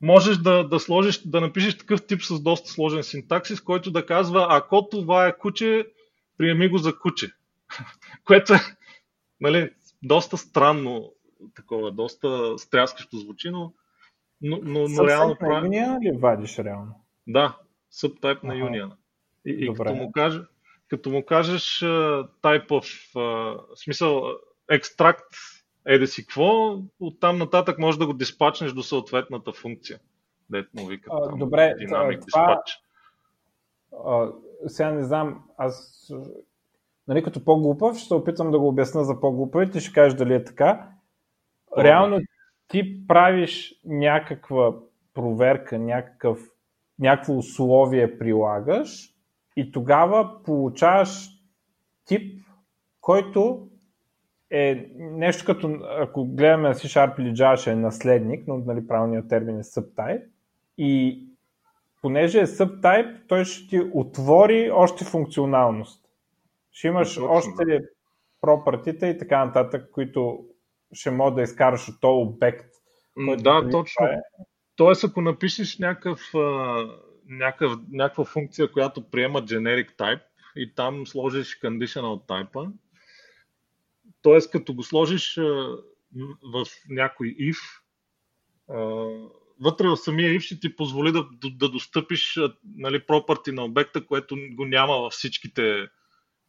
[0.02, 4.48] можеш да, да, сложиш, да напишеш такъв тип с доста сложен синтаксис, който да казва,
[4.50, 5.88] ако това е куче,
[6.38, 7.32] приеми го за куче.
[8.26, 8.60] Което е
[9.42, 9.70] нали,
[10.04, 11.14] доста странно,
[11.56, 13.74] такова, доста стряскащо звучи, но,
[14.42, 15.70] но, но, но реално прави.
[15.70, 17.06] На ли вадиш реално?
[17.28, 17.58] Да,
[17.94, 18.92] subtype на Union.
[19.46, 20.42] И, и като, му каже,
[20.88, 21.80] като му кажеш
[22.42, 24.24] type of, uh, смисъл,
[24.70, 25.36] екстракт
[25.86, 30.00] еде си какво, оттам нататък може да го диспачнеш до съответната функция.
[30.50, 32.62] Дето му викат а, там, добре, динамик това,
[34.06, 34.32] А,
[34.68, 36.08] сега не знам, аз
[37.08, 40.18] нали, като по-глупав ще се опитам да го обясна за по-глупав и ти ще кажеш
[40.18, 40.90] дали е така.
[41.78, 42.20] Реално
[42.68, 44.74] ти правиш някаква
[45.14, 46.40] проверка, някакъв,
[47.00, 49.14] някакво условие прилагаш
[49.56, 51.30] и тогава получаваш
[52.06, 52.42] тип,
[53.02, 53.69] който
[54.52, 59.60] е нещо като, ако гледаме C-Sharp или Java, ще е наследник, но нали, правилният термин
[59.60, 60.24] е subtype.
[60.78, 61.24] И
[62.02, 66.06] понеже е subtype, той ще ти отвори още функционалност.
[66.72, 67.80] Ще имаш Точно, още да.
[68.42, 70.46] пропъртите и така нататък, които
[70.94, 72.66] ще може да изкараш от този обект.
[73.18, 74.06] Да, нали, точно.
[74.06, 74.22] Е...
[74.76, 76.20] Тоест, ако напишеш някакъв,
[77.30, 80.22] някакъв, някаква функция, която приема generic type
[80.56, 82.72] и там сложиш conditional type,
[84.22, 84.40] т.е.
[84.52, 85.36] като го сложиш
[86.54, 87.58] в някой if,
[89.62, 92.40] вътре в самия if ще ти позволи да, да достъпиш
[92.76, 95.88] нали, пропърти на обекта, което го няма във всичките,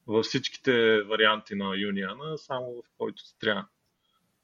[0.06, 3.64] във всичките варианти на Union, само в който трябва.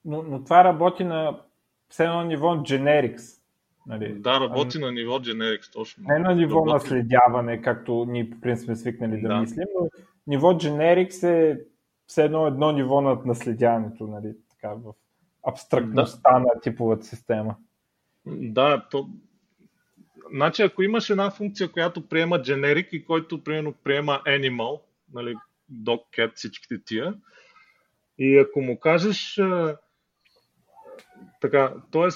[0.04, 1.40] Но, но това работи на
[1.88, 3.42] все едно ниво generics.
[3.86, 4.14] Нали?
[4.14, 6.04] Да, работи а, на ниво generics, точно.
[6.08, 6.72] Не на ниво работи...
[6.72, 9.88] наследяване, както ние по принцип сме свикнали да, да мислим, но
[10.26, 11.60] ниво generics е
[12.06, 14.92] все едно едно ниво над наследяването, нали, така, в
[15.46, 16.38] абстрактността да.
[16.38, 17.56] на типовата система.
[18.26, 19.08] Да, то...
[20.34, 24.80] Значи, ако имаш една функция, която приема generic и който, примерно, приема animal,
[25.12, 25.34] нали,
[25.72, 27.14] dog, cat, всичките тия,
[28.18, 29.40] и ако му кажеш
[31.40, 32.10] така, т.е.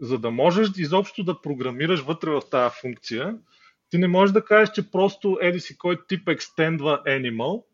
[0.00, 3.38] за да можеш изобщо да програмираш вътре в тази функция,
[3.90, 7.64] ти не можеш да кажеш, че просто еди си кой тип екстендва animal,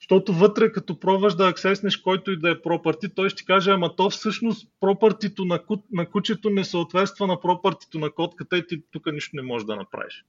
[0.00, 3.96] защото вътре, като пробваш да аксеснеш който и да е property, той ще каже, ама
[3.96, 8.82] то всъщност пропартито на, ку, на кучето не съответства на пропартито на котката и ти
[8.90, 10.24] тук нищо не можеш да направиш.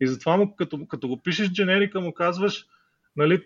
[0.00, 2.66] И затова му, като, като го пишеш дженерика, му казваш,
[3.16, 3.42] нали,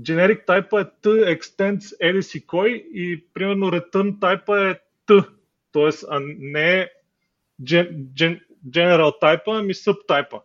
[0.00, 5.28] generic type е t extends еди си кой и примерно return type е t,
[5.72, 6.06] т.е.
[6.10, 6.88] а не е
[7.62, 10.40] gen, general type, ами subtype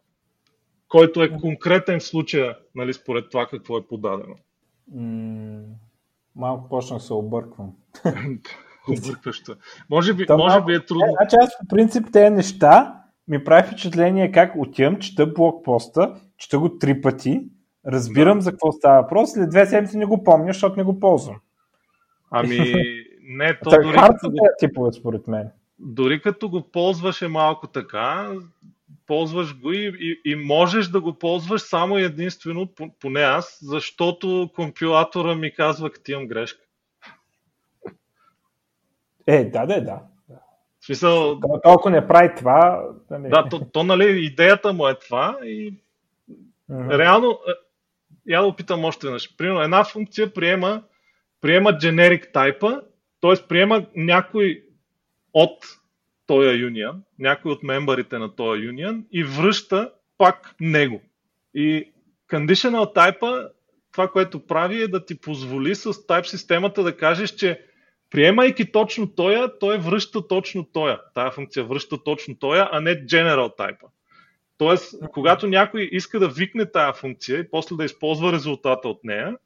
[0.87, 4.35] който е конкретен в случая, нали, според това какво е подадено.
[6.35, 7.71] Малко почнах се обърквам.
[8.89, 9.55] Объркващо.
[9.89, 11.05] Може би, Това, може би е трудно.
[11.05, 16.59] Е, значи аз по принцип тези неща ми прави впечатление как отивам, чета блокпоста, чета
[16.59, 17.41] го три пъти,
[17.87, 18.41] разбирам да.
[18.41, 21.35] за какво става въпрос, след две седмици не го помня, защото не го ползвам.
[22.31, 22.57] Ами,
[23.23, 25.49] не, то дори като типове, според мен.
[25.79, 28.31] Дори като го ползваш е малко така,
[29.07, 35.35] ползваш го и, и, и можеш да го ползваш само единствено, поне аз, защото компилатора
[35.35, 36.61] ми казва, като имам грешка.
[39.27, 40.01] Е, да, да, да.
[40.79, 41.39] В смисъл...
[41.63, 42.83] Толкова не прави това.
[43.09, 43.29] Да, не...
[43.29, 45.73] да то, то, нали, идеята му е това и
[46.71, 46.97] mm-hmm.
[46.97, 47.51] реално, е,
[48.33, 49.37] я да опитам още веднъж.
[49.37, 50.83] Примерно, една функция приема,
[51.41, 52.81] приема generic type,
[53.21, 53.47] т.е.
[53.47, 54.63] приема някой
[55.33, 55.65] от
[56.27, 61.01] този юнион, някой от мембарите на този юнион и връща пак него.
[61.53, 61.91] И
[62.31, 63.49] conditional type
[63.91, 67.61] това, което прави е да ти позволи с type системата да кажеш, че
[68.09, 71.01] приемайки точно тоя, той връща точно тоя.
[71.13, 73.85] Тая функция връща точно тоя, а не general type.
[74.57, 79.37] Тоест, когато някой иска да викне тая функция и после да използва резултата от нея,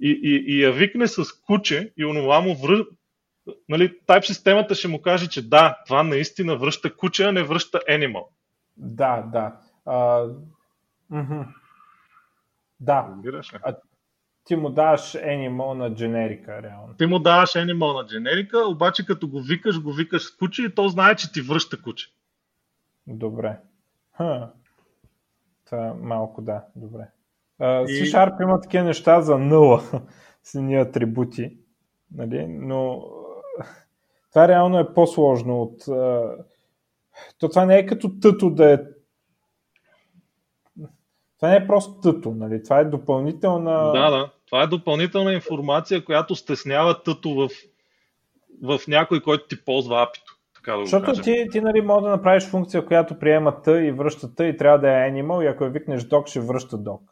[0.00, 2.84] и, и, и я викне с куче и онова му връ
[3.68, 7.78] нали, type системата ще му каже, че да, това наистина връща куче, а не връща
[7.78, 8.24] animal.
[8.76, 9.56] Да, да.
[9.84, 10.26] А.
[12.80, 13.14] Да.
[13.62, 13.76] А,
[14.44, 16.94] ти му даваш animal на дженерика, реално.
[16.94, 20.74] Ти му даваш animal на дженерика, обаче като го викаш, го викаш с куче и
[20.74, 22.06] то знае, че ти връща куче.
[23.06, 23.56] Добре.
[24.12, 24.52] Ха.
[25.66, 27.08] Това малко да, добре.
[27.60, 28.04] Uh, и...
[28.04, 29.82] C-Sharp има такива неща за нула
[30.42, 31.56] с ни атрибути,
[32.14, 32.46] нали?
[32.46, 33.02] но
[34.30, 35.84] това реално е по-сложно от...
[37.38, 38.78] То това не е като тъто да е...
[41.36, 42.62] Това не е просто тъто, нали?
[42.62, 43.92] Това е допълнителна...
[43.92, 44.30] Да, да.
[44.46, 47.48] Това е допълнителна информация, която стеснява тъто в,
[48.62, 50.36] в някой, който ти ползва апито.
[50.54, 51.24] Така да Защото кажем.
[51.24, 54.78] ти, ти нали, може да направиш функция, която приема т и връща т и трябва
[54.78, 57.02] да е animal и ако я викнеш док, ще връща док.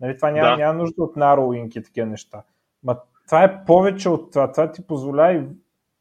[0.00, 0.56] Нали, това няма, да.
[0.56, 2.42] няма нужда от narrowing и такива неща.
[2.84, 2.96] Ма
[3.26, 4.52] това е повече от това.
[4.52, 5.42] Това ти позволява и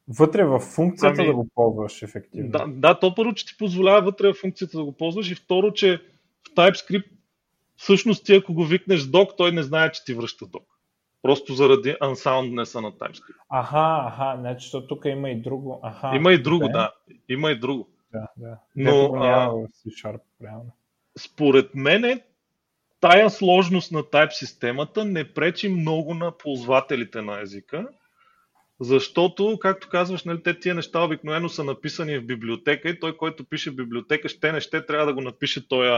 [0.09, 2.51] вътре в функцията ами, да го ползваш ефективно.
[2.51, 5.73] Да, да, то първо, че ти позволява вътре в функцията да го ползваш и второ,
[5.73, 5.97] че
[6.47, 7.09] в TypeScript
[7.75, 10.63] всъщност ти ако го викнеш док, той не знае, че ти връща док.
[11.21, 13.39] Просто заради unsoundness на TypeScript.
[13.49, 15.79] Аха, аха, значи тук има и друго.
[15.83, 16.71] Аха, има и друго, да.
[16.71, 16.91] да.
[17.29, 17.87] Има и друго.
[18.11, 18.57] Да, да.
[18.75, 20.71] Но, в C-Sharp, реално.
[21.19, 22.21] Според мен
[23.01, 27.87] тая сложност на type системата не пречи много на ползвателите на езика,
[28.81, 33.45] защото, както казваш, нали, те тия неща обикновено са написани в библиотека и той, който
[33.45, 35.89] пише библиотека, ще не ще трябва да го напише този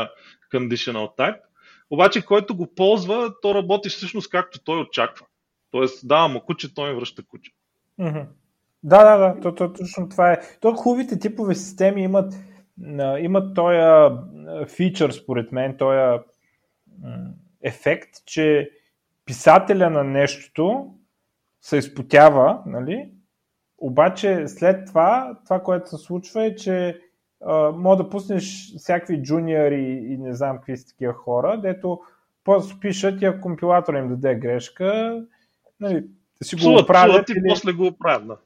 [0.53, 1.39] conditional type.
[1.89, 5.25] обаче който го ползва, то работи всъщност както той очаква.
[5.71, 7.51] Тоест, дава му куче, той ми връща куче.
[8.83, 10.41] Да, да, да, то, то, точно това е.
[10.61, 12.33] То хубавите типове системи имат,
[13.19, 13.77] имат този
[14.75, 16.19] фичър, според мен, този
[17.63, 18.69] ефект, че
[19.25, 20.93] писателя на нещото
[21.61, 23.09] се изпотява, нали?
[23.81, 27.01] обаче след това, това, което се случва е, че
[27.45, 31.99] а, мога да пуснеш всякакви джуниори и не знам какви са такива хора, дето
[32.43, 35.21] после пишат и ако компилатор им даде грешка,
[35.79, 36.05] нали,
[36.43, 37.29] си го оправят.
[37.29, 37.49] и или...
[37.49, 38.37] после го оправят, да.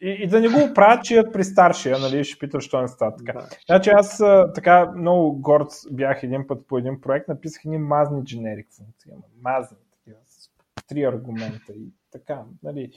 [0.00, 3.16] И, и да не го оправят, че при старшия, нали, ще питат, що не става
[3.16, 3.32] така.
[3.32, 3.48] Да.
[3.66, 4.22] Значи аз
[4.54, 9.12] така много горд бях един път по един проект, написах едни мазни дженерик функции,
[9.42, 10.50] мазни такива, с
[10.86, 12.90] три аргумента и така, нали,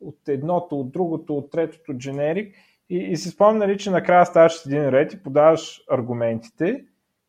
[0.00, 2.56] от едното, от другото, от третото дженерик
[2.90, 6.84] и, и си спомням, нали, че накрая ставаш с един ред и подаваш аргументите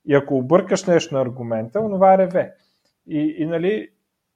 [0.06, 2.56] и ако объркаш нещо на аргумента, онова е реве.
[3.08, 3.90] И, и нали,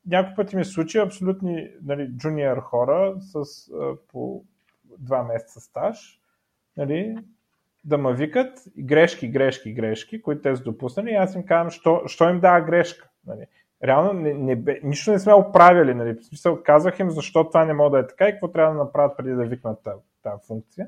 [0.07, 3.35] няколко пъти ми се случи абсолютни нали, джуниор хора с
[3.73, 4.43] а, по
[4.99, 6.19] два месеца стаж,
[6.77, 7.17] нали,
[7.83, 12.03] да ме викат грешки, грешки, грешки, които те са допуснали и аз им казвам, що,
[12.07, 13.09] що им дава грешка.
[13.27, 13.45] Нали.
[13.87, 15.93] Реално не, не, нищо не сме оправили.
[15.93, 16.13] Нали.
[16.13, 18.83] В смисъл, казах им защо това не може да е така и какво трябва да
[18.83, 19.79] направят преди да викнат
[20.23, 20.87] тази, функция.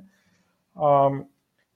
[0.76, 1.10] А,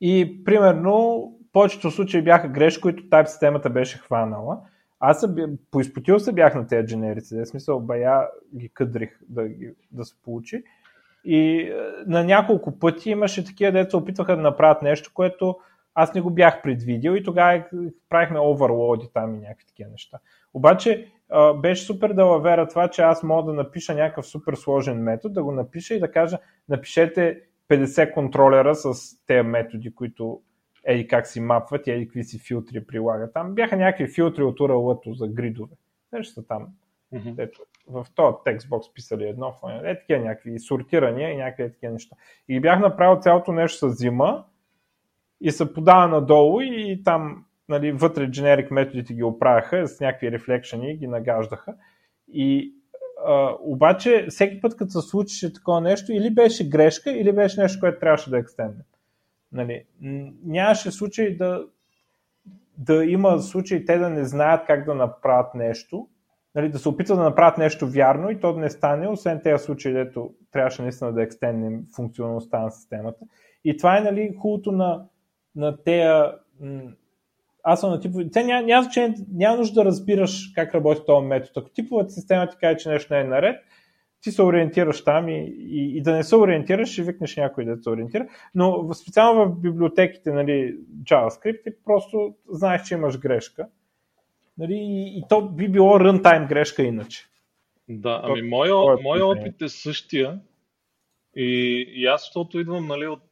[0.01, 4.59] и примерно, повечето случаи бяха грешки, които type системата беше хванала.
[4.99, 5.35] Аз съм,
[5.71, 9.49] поизпотил се бях на тези дженерици, в смисъл бая ги къдрих да,
[9.91, 10.63] да се получи.
[11.25, 11.73] И е,
[12.07, 15.55] на няколко пъти имаше такива, деца опитваха да направят нещо, което
[15.95, 17.63] аз не го бях предвидил и тогава
[18.09, 20.19] правихме оверлоди там и някакви такива неща.
[20.53, 21.11] Обаче
[21.55, 25.43] беше супер да лавера това, че аз мога да напиша някакъв супер сложен метод, да
[25.43, 26.37] го напиша и да кажа
[26.69, 28.93] напишете 50 контролера с
[29.25, 30.41] тези методи, които
[30.83, 33.33] еди как си мапват и еди какви си филтри прилагат.
[33.33, 35.75] Там бяха някакви филтри от url за гридове.
[36.13, 36.67] Нещо там.
[37.13, 37.35] Mm-hmm.
[37.37, 42.15] Ето, в този текстбокс писали едно, е такива някакви сортирания и някакви такива неща.
[42.47, 44.45] И бях направил цялото нещо с зима
[45.41, 50.97] и се подава надолу и там нали, вътре generic методите ги оправяха с някакви рефлекшени
[50.97, 51.75] ги нагаждаха.
[52.33, 52.73] И
[53.25, 57.79] а, обаче всеки път, като се случише такова нещо, или беше грешка, или беше нещо,
[57.79, 58.83] което трябваше да екстендне.
[59.51, 59.83] Нали,
[60.45, 61.65] нямаше случай да,
[62.77, 66.07] да има случай те да не знаят как да направят нещо,
[66.55, 69.63] нали, да се опитват да направят нещо вярно и то да не стане, освен тези
[69.63, 73.25] случаи, дето трябваше наистина да екстенднем функционалността на системата.
[73.63, 75.05] И това е нали, хубавото на,
[75.55, 76.31] на тези
[77.63, 78.29] аз съм на типове.
[78.29, 81.51] Те няма, няма, значение, няма нужда да разбираш как работи този метод.
[81.55, 83.55] Ако типовата система ти каже, че нещо не е наред,
[84.21, 87.83] ти се ориентираш там и, и, и да не се ориентираш, ще викнеш някой да
[87.83, 88.27] се ориентира.
[88.55, 93.67] Но специално в библиотеките, нали, JavaScript, ти просто знаеш, че имаш грешка.
[94.57, 97.25] Нали, и, и то би било runtime грешка иначе.
[97.89, 98.73] Да, ами моя,
[99.03, 100.39] моя опит е същия.
[101.35, 103.27] И, и аз, защото идвам нали, от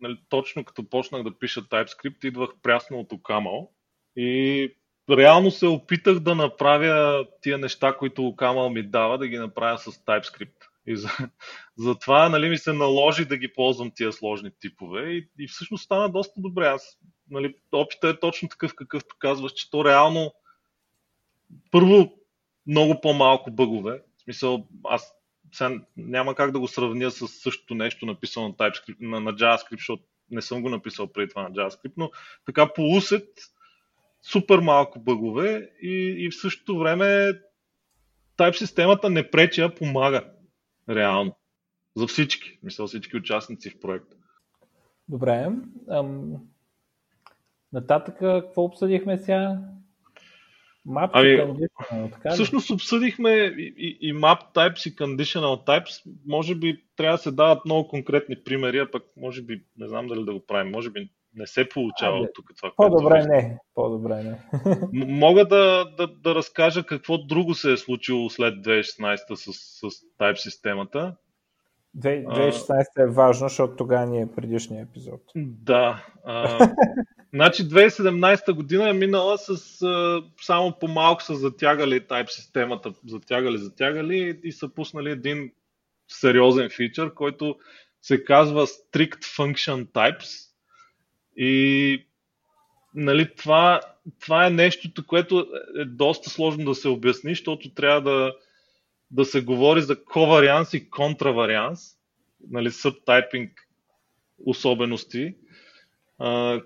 [0.00, 3.70] нали, точно като почнах да пиша TypeScript, идвах прясно от Окамал
[4.16, 4.74] и
[5.10, 9.90] реално се опитах да направя тия неща, които Окамал ми дава, да ги направя с
[9.90, 10.68] TypeScript.
[10.86, 11.08] И за,
[11.76, 16.08] затова нали, ми се наложи да ги ползвам тия сложни типове и, и всъщност стана
[16.08, 16.66] доста добре.
[16.66, 16.98] Аз,
[17.30, 20.32] нали, опита е точно такъв, какъвто казваш, че то реално
[21.70, 22.12] първо
[22.66, 24.02] много по-малко бъгове.
[24.16, 25.14] В смисъл, аз
[25.52, 29.76] сега няма как да го сравня с същото нещо написано на, TypeScript, на, на JavaScript,
[29.76, 32.10] защото не съм го написал преди това на JavaScript, но
[32.46, 33.28] така по усет
[34.22, 37.32] супер малко бъгове и, и в същото време
[38.38, 40.24] Type системата не пречи, а помага.
[40.88, 41.36] Реално.
[41.96, 42.58] За всички.
[42.62, 44.16] Мисля, всички участници в проекта.
[45.08, 45.48] Добре.
[45.90, 46.32] Ам...
[47.72, 49.58] Нататък какво обсъдихме сега?
[50.88, 56.02] Map ами, conditional, така Всъщност обсъдихме и, и, и map types и conditional types.
[56.26, 60.06] Може би трябва да се дават много конкретни примери, а пък може би не знам
[60.06, 60.72] дали да го правим.
[60.72, 62.72] Може би не се получава от тук това.
[62.76, 63.58] По-добре не.
[63.74, 64.40] По-добре не.
[65.06, 69.82] Мога да, да, да разкажа какво друго се е случило след 2016 с, с
[70.20, 71.16] type системата.
[71.98, 75.20] 2016 е важно, защото тогава ни е предишния епизод.
[75.36, 76.04] Да.
[76.24, 76.68] А,
[77.34, 84.40] значи 2017 година е минала с а, само по-малко са затягали Type системата, затягали, затягали
[84.44, 85.52] и са пуснали един
[86.08, 87.56] сериозен фичър, който
[88.02, 90.48] се казва Strict Function Types.
[91.36, 92.06] И
[92.94, 93.80] нали, това,
[94.20, 95.46] това е нещото, което
[95.78, 98.32] е доста сложно да се обясни, защото трябва да,
[99.10, 101.96] да се говори за коварианс и контраварианс,
[102.50, 103.50] нали, subtyping
[104.46, 105.34] особености,
[106.18, 106.60] а,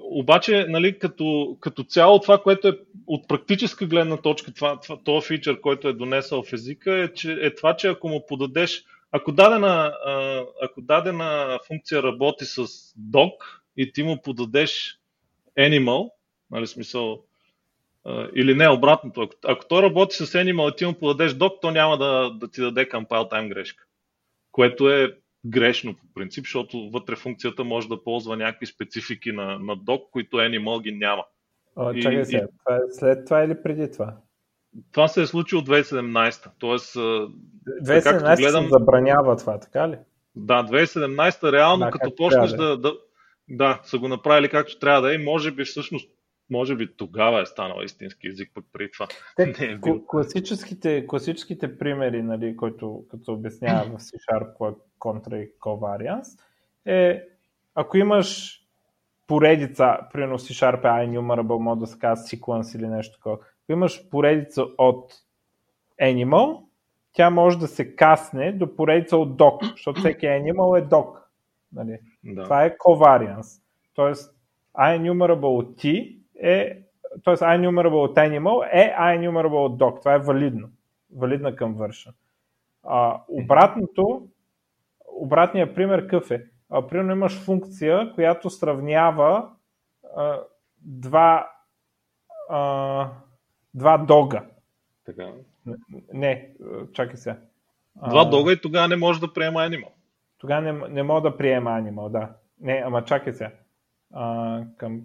[0.00, 5.20] обаче, нали, като, като цяло това, което е от практическа гледна точка, това, това, това
[5.20, 9.32] фичър, който е донесъл в езика, е, че, е това, че ако му подадеш, ако
[9.32, 9.94] дадена,
[10.62, 12.66] ако дадена функция работи с
[13.10, 13.32] dog
[13.76, 14.98] и ти му подадеш
[15.58, 16.10] animal,
[16.50, 17.24] нали, смисъл,
[18.36, 19.20] или не, обратното.
[19.20, 22.48] Ако, ако той работи с Animal и ти му подадеш док, то няма да, да
[22.48, 23.84] ти даде compile time грешка.
[24.52, 29.76] Което е грешно по принцип, защото вътре функцията може да ползва някакви специфики на, на
[29.76, 31.24] док, които Animal ги няма.
[31.76, 34.16] О, чакай се, това е след това или преди това?
[34.92, 36.50] Това се е случило 2017.
[36.58, 38.64] Тоест, 2017 гледам...
[38.64, 39.98] се забранява това, така ли?
[40.36, 42.92] Да, 2017 реално, да, като почнеш да, да,
[43.48, 46.10] да, са го направили както трябва да е, може би всъщност
[46.50, 50.04] може би тогава е станал истински език, пък преди това Те, не е бил.
[50.06, 56.40] Класическите, класическите примери, нали, които като обяснява в C-Sharp контра и covariance,
[56.86, 57.24] е
[57.74, 58.60] ако имаш
[59.26, 64.08] поредица, примерно C-Sharp е iNumerable, може да се казва sequence или нещо такова, ако имаш
[64.08, 65.12] поредица от
[66.02, 66.62] animal,
[67.12, 71.18] тя може да се касне до поредица от doc, защото всеки animal е doc.
[71.72, 71.98] Нали?
[72.24, 72.42] Да.
[72.42, 73.62] Това е covariance.
[73.94, 74.34] Тоест,
[74.78, 76.82] iNumerable от T е,
[77.24, 77.34] т.е.
[77.34, 80.00] iNumerable от Animal е iNumerable от Doc.
[80.00, 80.68] Това е валидно.
[81.16, 82.12] Валидна conversion.
[82.84, 84.28] А, обратното,
[85.08, 86.46] обратният пример какъв е?
[86.70, 89.50] А, примерно имаш функция, която сравнява
[90.16, 90.40] а,
[90.80, 91.50] два,
[92.48, 93.10] а,
[93.74, 94.42] два дога.
[95.06, 95.28] Така.
[95.66, 95.76] Не,
[96.12, 96.50] не
[96.92, 97.36] чакай сега.
[98.08, 99.88] Два дога и тогава не може да приема Animal.
[100.38, 102.28] Тогава не, не мога да приема Animal, да.
[102.60, 103.50] Не, ама чакай сега
[104.14, 105.02] а, към...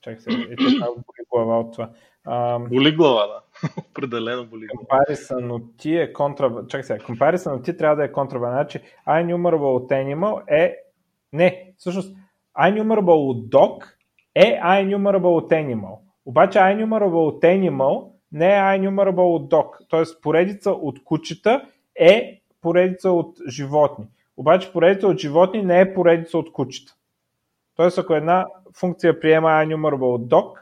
[0.00, 1.90] Чакай се, е така боли глава от това.
[2.24, 3.68] А, боли глава, да.
[3.90, 5.04] Определено боли глава.
[5.04, 6.66] Comparison от ти е контра...
[6.68, 8.38] Чакай сега, comparison от ти трябва да е контра...
[8.38, 10.76] Значи, iNumerable от Animal е...
[11.32, 12.16] Не, всъщност,
[12.58, 13.84] iNumerable от Dog
[14.34, 15.98] е iNumerable от Animal.
[16.26, 19.88] Обаче iNumerable от Animal не е iNumerable от Dog.
[19.88, 21.62] Тоест, поредица от кучета
[21.94, 24.04] е поредица от животни.
[24.36, 26.94] Обаче поредица от животни не е поредица от кучета.
[27.78, 30.58] Тоест, ако една функция приема iNumerable от doc,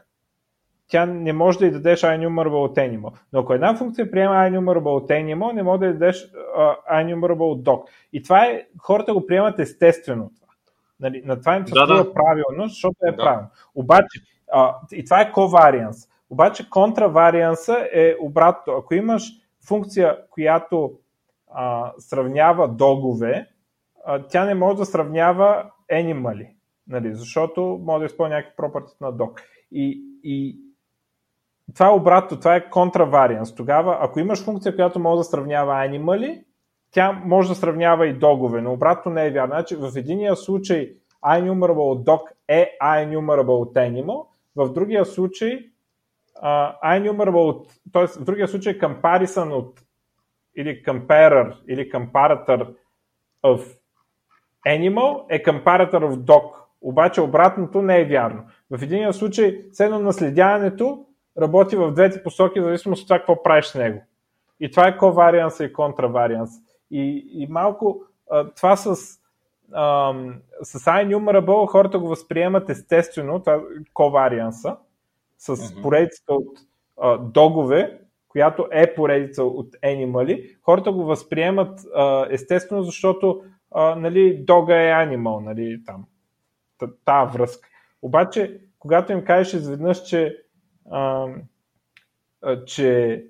[0.88, 3.12] тя не може да й дадеш iNumerable от animal.
[3.32, 7.52] Но ако една функция приема iNumerable от animal, не може да й дадеш uh, iNumerable
[7.52, 7.88] от doc.
[8.12, 10.30] И това е, хората го приемат естествено.
[10.36, 10.52] Това.
[11.00, 12.12] Нали, на това им се да, да.
[12.12, 13.16] правилно, защото е да.
[13.16, 13.48] правилно.
[13.74, 14.20] Обаче,
[14.54, 16.10] uh, и това е covariance.
[16.30, 18.72] Обаче контраварианса е обратно.
[18.72, 19.32] Ако имаш
[19.66, 20.92] функция, която
[21.58, 23.46] uh, сравнява догове,
[24.08, 26.55] uh, тя не може да сравнява animali
[26.88, 29.42] нали, защото може да изпълня някакви пропърти на док.
[29.72, 30.60] И, и
[31.74, 33.54] това е обратно, това е контраварианс.
[33.54, 36.44] Тогава, ако имаш функция, която може да сравнява animali,
[36.90, 39.52] тя може да сравнява и догове, но обратно не е вярно.
[39.52, 40.92] Значи, в единия случай
[41.24, 44.26] iNumerable dog е iNumerable animal,
[44.56, 45.70] в другия случай
[46.42, 48.06] uh, iNumerable т.е.
[48.06, 49.80] в другия случай comparison от
[50.56, 52.74] или comparer или comparator
[53.44, 53.76] of
[54.66, 56.65] animal е comparator of dog.
[56.80, 58.42] Обаче обратното не е вярно.
[58.70, 61.06] В един случай, седно наследяването
[61.40, 64.02] работи в двете посоки, в зависимост от това какво правиш с него.
[64.60, 66.50] И това е коварианс и контраварианс.
[66.90, 68.96] И, и малко а, това с,
[69.72, 70.14] а,
[70.62, 73.60] с iNumerable хората го възприемат естествено, това
[73.94, 74.76] коварианса,
[75.38, 75.82] с uh-huh.
[75.82, 76.58] поредицата от
[77.00, 84.44] а, догове, която е поредица от animali, хората го възприемат а, естествено, защото а, нали,
[84.46, 86.04] дога е animal, нали, там
[87.04, 87.68] тази връзка.
[88.02, 90.36] Обаче, когато им кажеш изведнъж, че,
[90.90, 91.26] а,
[92.42, 93.24] а, че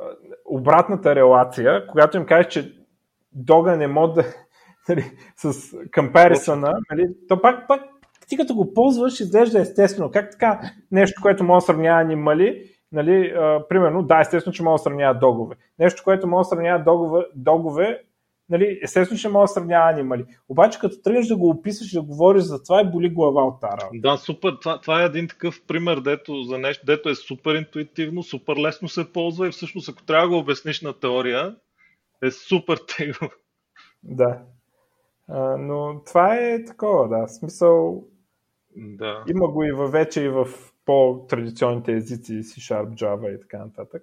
[0.00, 0.04] а,
[0.44, 2.74] обратната релация, когато им кажеш, че
[3.32, 4.24] дога не може да
[4.88, 5.04] нали,
[5.36, 7.82] с комперисона, нали, то пак, пак
[8.28, 10.10] ти като го ползваш, изглежда естествено.
[10.10, 14.80] Как така нещо, което може да сравнява анимали, нали, а, примерно, да, естествено, че може
[14.80, 15.56] да сравнява догове.
[15.78, 18.02] Нещо, което може да сравнява догове, догове
[18.50, 20.24] нали, естествено ще мога да сравнява анимали.
[20.48, 23.88] Обаче като тръгнеш да го описваш да говориш за това, е боли глава от тара.
[23.94, 24.56] Да, супер.
[24.60, 28.88] Това, това е един такъв пример, дето, за нещо, дето е супер интуитивно, супер лесно
[28.88, 31.56] се ползва и всъщност ако трябва да го обясниш на теория,
[32.22, 33.28] е супер тегло.
[34.02, 34.42] Да.
[35.28, 37.28] А, но това е такова, да.
[37.28, 38.04] Смисъл.
[38.76, 39.24] Да.
[39.28, 40.48] Има го и във вече и в
[40.84, 44.02] по-традиционните езици, C-Sharp, Java и така нататък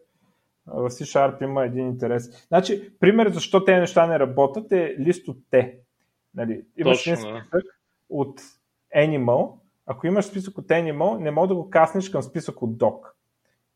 [0.67, 2.47] в C-Sharp има един интерес.
[2.47, 5.79] Значи, пример защо тези неща не работят е лист от те.
[6.35, 7.59] Нали, имаш Точно, един списък да.
[8.09, 8.41] от
[8.95, 9.51] Animal.
[9.85, 12.99] Ако имаш списък от Animal, не мога да го каснеш към списък от Doc.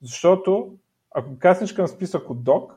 [0.01, 0.75] Защото
[1.11, 2.71] ако каснеш към списък от Doc,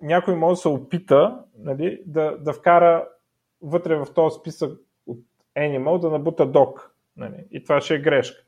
[0.00, 3.08] някой може да се опита нали, да, да вкара
[3.62, 5.18] вътре в този списък от
[5.56, 6.80] Animal да набута Doc.
[7.16, 8.45] Нали, и това ще е грешка.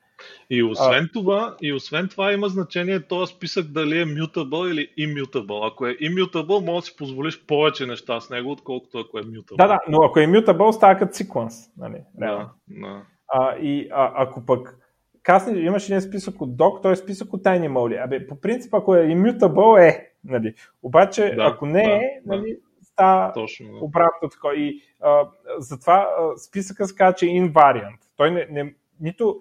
[0.51, 1.13] И освен, а...
[1.13, 5.73] това, и освен това има значение този списък дали е mutable или immutable.
[5.73, 9.57] Ако е immutable, може да си позволиш повече неща с него, отколкото ако е mutable.
[9.57, 11.71] Да, да, но ако е mutable, става като sequence.
[11.77, 12.01] Нали?
[12.15, 13.03] Да, да.
[13.29, 14.79] А, и а, ако пък
[15.23, 18.05] Касни, имаш един списък от док, той е списък от Animal.
[18.05, 20.13] Абе, по принцип, ако е immutable, е.
[20.25, 20.55] Нали.
[20.83, 22.85] Обаче, да, ако не да, е, нали, да.
[22.85, 23.85] става Точно, да.
[23.85, 24.49] обратно така.
[24.57, 27.99] И а, затова а, списъка се казва, че е invariant.
[28.17, 29.41] Той не, не, нито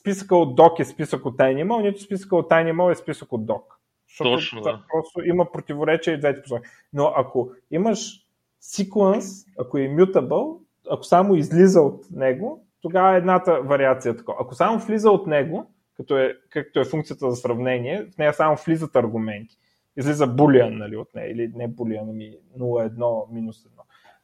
[0.00, 3.80] списъка от док е списък от Animal, нито списъка от Animal е списък от док.
[4.08, 4.82] Защото Точно, да.
[4.92, 6.68] просто има противоречие и двете посоки.
[6.92, 8.26] Но ако имаш
[8.62, 10.58] sequence, ако е immutable,
[10.90, 14.38] ако само излиза от него, тогава е едната вариация е такова.
[14.40, 15.66] Ако само влиза от него,
[15.96, 19.56] като е, както е функцията за сравнение, в нея само влизат аргументи.
[19.96, 23.68] Излиза булиан нали, от нея, или не булиан, ами 0,1, минус 1.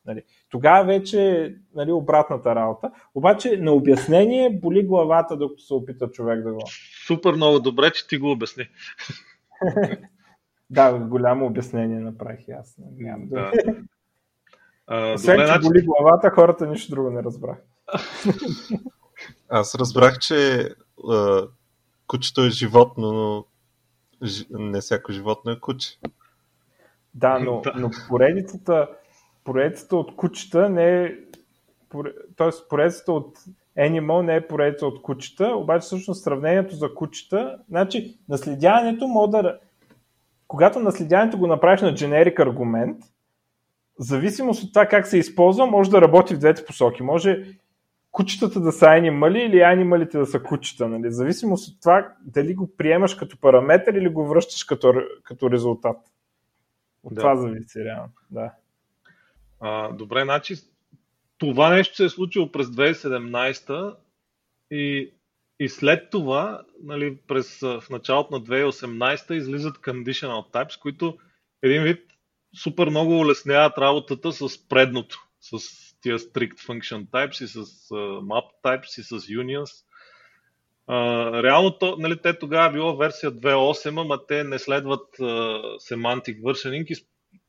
[0.06, 0.22] Нали.
[0.50, 2.90] Тогава вече нали, обратната работа.
[3.14, 6.60] Обаче на обяснение боли главата, докато се опита човек да го...
[7.06, 8.68] Супер много добре, че ти го обясни.
[10.70, 12.76] да, голямо обяснение направих аз.
[12.98, 13.52] Нямам да.
[15.14, 17.58] Освен, че значи- боли главата, хората нищо друго не разбрах.
[19.48, 20.68] Аз разбрах, че
[21.10, 21.46] а,
[22.06, 23.44] кучето е животно, но
[24.26, 24.44] ж...
[24.50, 25.98] не всяко животно е куче.
[27.14, 28.88] Да, но, но поредицата,
[29.44, 31.14] поредицата от кучета не е.
[32.36, 33.38] Тоест, поредицата от
[33.78, 39.58] Animal не е поредица от кучета, обаче всъщност сравнението за кучета, значи наследяването може да.
[40.48, 43.04] Когато наследяването го направиш на generic аргумент,
[44.00, 47.02] в зависимост от това как се използва, може да работи в двете посоки.
[47.02, 47.44] Може
[48.10, 50.88] кучетата да са анимали или анималите да са кучета.
[50.88, 51.12] Нали?
[51.12, 55.96] Зависимост от това дали го приемаш като параметър или го връщаш като, като резултат.
[57.02, 57.20] От да.
[57.20, 58.12] това зависи реално.
[58.30, 58.52] Да.
[59.60, 60.56] А, добре, значи
[61.40, 63.96] това нещо се е случило през 2017
[64.70, 65.12] и,
[65.60, 71.18] и след това, нали, през, в началото на 2018 излизат conditional types, които
[71.62, 72.00] един вид
[72.62, 75.58] супер много улесняват работата с предното, с
[76.00, 79.84] тия strict function types и с uh, map types и с unions.
[80.88, 86.40] Uh, реално то, нали, те тогава било версия 2.8, ама те не следват uh, semantic
[86.42, 86.94] versioning и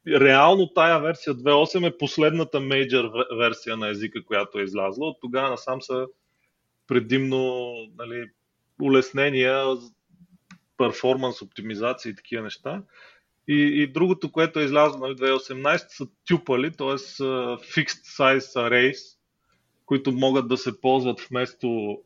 [0.08, 5.08] реално тая версия 2.8 е последната major версия на езика, която е излязла.
[5.08, 6.08] От тогава насам са
[6.88, 8.30] предимно нали,
[8.82, 9.66] улеснения,
[10.78, 12.84] перформанс, оптимизация и такива неща.
[13.48, 16.88] И, и другото, което е излязло на нали, 2018 са тюпали, т.е.
[16.88, 19.18] fixed size arrays,
[19.86, 21.98] които могат да се ползват вместо,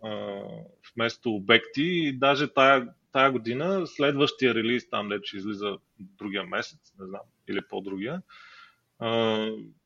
[0.95, 1.83] вместо обекти.
[1.83, 7.59] И даже тая, тая година, следващия релиз, там вече излиза другия месец, не знам, или
[7.69, 8.21] по-другия,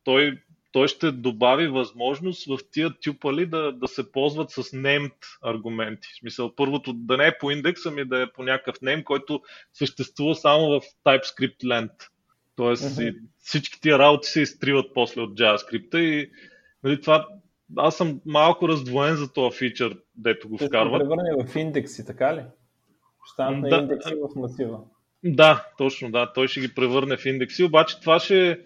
[0.03, 0.39] той
[0.71, 6.07] той ще добави възможност в тия тюпали да, да се ползват с named аргументи.
[6.13, 9.41] В смисъл, първото да не е по индекс, ами да е по някакъв name, който
[9.73, 12.09] съществува само в TypeScript lent.
[12.55, 13.15] Тоест mm-hmm.
[13.39, 16.32] всички тия работи се изтриват после от JavaScript и
[16.84, 17.27] нали, това
[17.77, 20.97] аз съм малко раздвоен за този фичър, дето го вкарва.
[20.97, 22.43] Ще превърне в индекси, така ли?
[23.34, 24.80] Станат на да, индекси в масива.
[25.23, 26.34] Да, точно, да.
[26.34, 28.59] Той ще ги превърне в индекси, обаче това ще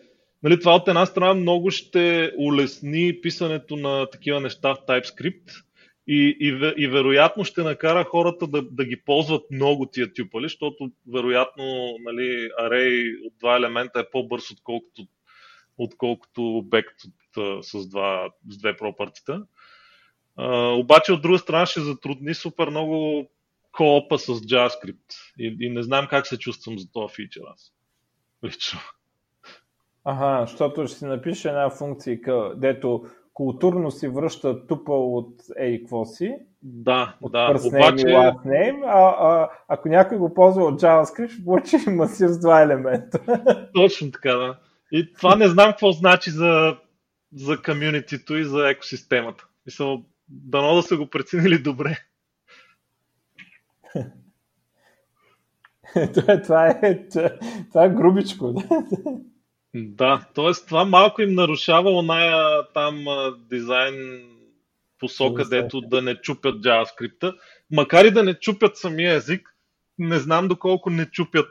[0.44, 5.64] Нали, това от една страна много ще улесни писането на такива неща в TypeScript
[6.08, 10.92] и, и, и вероятно ще накара хората да, да ги ползват много тия тюпали, защото
[11.14, 11.64] вероятно
[12.00, 15.08] нали, array от два елемента е по-бърз, отколкото,
[15.78, 19.44] отколкото обект от, с, два, с две пропартита.
[20.78, 23.28] Обаче от друга страна ще затрудни супер много
[23.74, 25.34] коопа с JavaScript.
[25.40, 27.74] И, и не знам как се чувствам за този фичър аз.
[28.46, 28.80] Лично.
[30.06, 32.20] Ага, защото ще си напише една функция,
[32.56, 36.36] дето културно си връща тупъл от ей какво си.
[36.62, 37.38] Да, от да.
[37.38, 38.06] First Обаче...
[38.06, 42.40] name last name, а, а, ако някой го ползва от JavaScript, ще получи масив с
[42.40, 43.20] два елемента.
[43.74, 44.60] Точно така, да.
[44.92, 46.78] И това не знам какво значи за,
[47.36, 49.46] за комюнитито и за екосистемата.
[49.66, 51.98] Мисля, дано да са го преценили добре.
[56.14, 57.08] това, това, е,
[57.70, 58.64] това е грубичко.
[59.76, 60.52] Да, т.е.
[60.68, 63.06] това малко им нарушава оная там
[63.50, 64.24] дизайн
[65.00, 67.36] посока, дето да не чупят JavaScript.
[67.72, 69.56] Макар и да не чупят самия език,
[70.00, 71.48] не знам доколко не чупят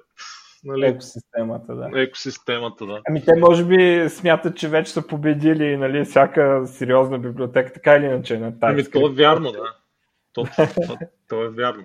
[0.65, 2.03] нали, екосистемата, да.
[2.03, 3.01] екосистемата, да.
[3.09, 8.05] Ами те може би смятат, че вече са победили нали, всяка сериозна библиотека, така или
[8.05, 8.73] иначе на тази.
[8.73, 9.77] Ами то е вярно, да.
[10.33, 10.47] То,
[10.87, 11.85] то, то е вярно.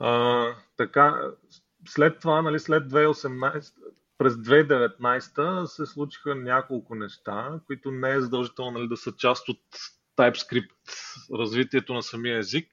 [0.00, 0.46] А,
[0.76, 1.20] така,
[1.88, 3.72] след това, нали, след 2018,
[4.18, 9.60] през 2019 се случиха няколко неща, които не е задължително нали, да са част от
[10.18, 10.70] TypeScript
[11.34, 12.72] развитието на самия език.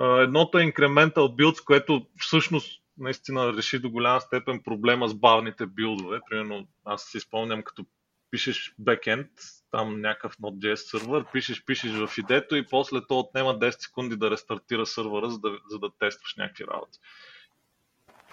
[0.00, 6.20] Едното е Incremental Builds, което всъщност наистина реши до голяма степен проблема с бавните билдове.
[6.30, 7.86] Примерно аз си спомням като
[8.30, 9.30] пишеш бекенд,
[9.74, 14.30] там някакъв Node.js сервер, пишеш, пишеш в идето и после то отнема 10 секунди да
[14.30, 16.98] рестартира сървъра, за да, за да тестваш някакви работи.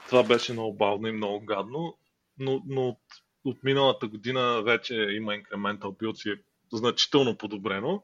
[0.10, 1.98] Това беше много бавно и много гадно,
[2.38, 3.00] но, но от,
[3.46, 6.42] от миналата година вече има incremental builds и е
[6.74, 8.04] значително подобрено.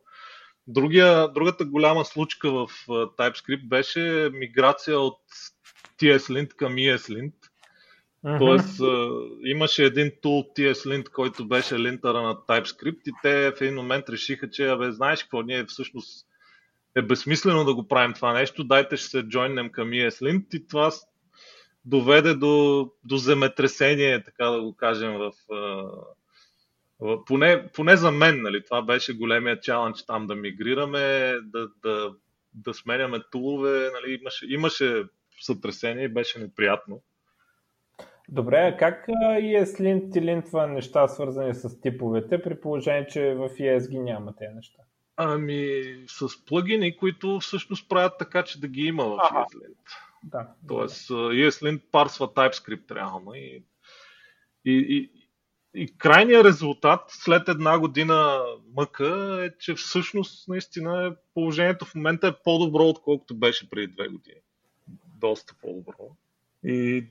[0.67, 5.19] Другия, другата голяма случка в TypeScript беше миграция от
[5.99, 7.33] TSLint към ESLint.
[8.26, 8.39] Mm-hmm.
[8.39, 8.82] Тоест,
[9.43, 14.49] имаше един тул TSLint, който беше линтъра на TypeScript и те в един момент решиха,
[14.49, 16.28] че абе, знаеш какво, ние всъщност
[16.95, 20.91] е безсмислено да го правим това нещо, дайте ще се джойнем към ESLint и това
[21.86, 25.32] доведе до, до земетресение, така да го кажем, в,
[26.99, 32.13] в поне, поне за мен, нали, това беше големия чалендж там да мигрираме, да, да,
[32.53, 35.03] да сменяме тулове, нали, имаше, имаше
[35.41, 37.01] сътресение и беше неприятно.
[38.30, 43.89] Добре, а как ESLint и линтва неща свързани с типовете, при положение, че в ES
[43.89, 44.82] ги няма тези неща?
[45.15, 49.45] Ами, с плагини, които всъщност правят така, че да ги има в ага.
[49.45, 49.78] ESLint.
[50.23, 50.47] Да.
[50.67, 53.63] Тоест, ESLint парсва TypeScript реално и,
[54.65, 55.11] и, и,
[55.82, 58.43] и крайният резултат след една година
[58.75, 64.41] мъка е, че всъщност наистина положението в момента е по-добро, отколкото беше преди две години.
[65.19, 66.15] Доста по-добро.
[66.63, 67.07] И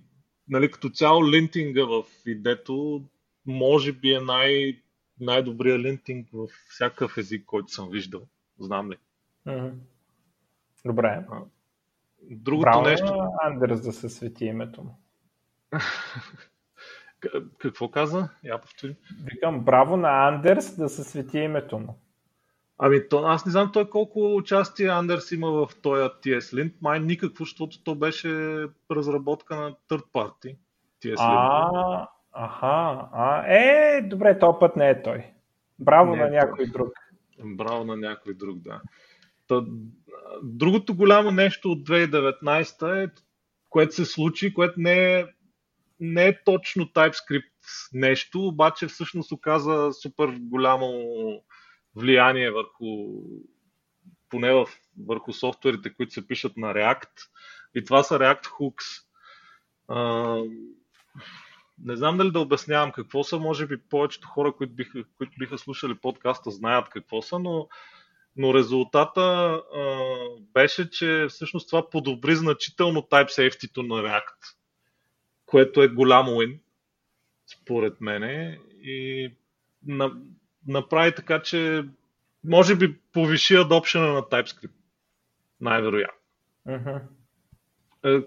[0.49, 3.03] нали, като цяло линтинга в идето
[3.47, 4.83] може би е най-
[5.21, 8.23] най-добрият линтинг в всякакъв език, който съм виждал.
[8.59, 8.97] Знам ли?
[9.47, 9.73] Mm-hmm.
[10.85, 11.25] Добре.
[12.23, 13.15] Другото Браво нещо...
[13.43, 14.99] Андерс да се свети името му.
[17.59, 18.29] Какво каза?
[18.45, 18.97] Я повтори.
[19.25, 21.99] Викам, браво на Андерс да се свети името му.
[22.79, 26.73] Ами, то, аз не знам той колко участие Андерс има в този TS Lint.
[26.83, 30.57] Май никакво, защото то беше разработка на third party.
[31.05, 35.27] TS а, аха, а, е, добре, този път не е той.
[35.79, 36.73] Браво не на е някой той.
[36.73, 36.93] друг.
[37.45, 38.81] Браво на някой друг, да.
[39.49, 39.65] Та,
[40.43, 43.11] другото голямо нещо от 2019 е,
[43.71, 45.27] което се случи, което не е,
[46.01, 47.43] не е точно TypeScript
[47.93, 50.89] нещо, обаче всъщност оказа супер голямо
[51.97, 52.87] влияние върху
[54.29, 54.67] поне в,
[55.07, 57.11] върху софтуерите, които се пишат на React.
[57.75, 59.05] И това са React Hooks.
[59.89, 60.37] А,
[61.85, 65.59] не знам дали да обяснявам какво са, може би повечето хора, които биха, които биха
[65.59, 67.69] слушали подкаста, знаят какво са, но,
[68.37, 70.01] но резултата а,
[70.55, 74.57] беше, че всъщност това подобри значително type safety на React,
[75.47, 76.59] което е голям win,
[77.47, 78.61] според мене.
[78.83, 79.31] И
[79.87, 80.13] на,
[80.67, 81.85] направи така, че
[82.45, 84.71] може би повиши адопшена на TypeScript.
[85.61, 86.21] Най-вероятно.
[86.69, 87.03] Uh-huh.
[88.05, 88.23] Е,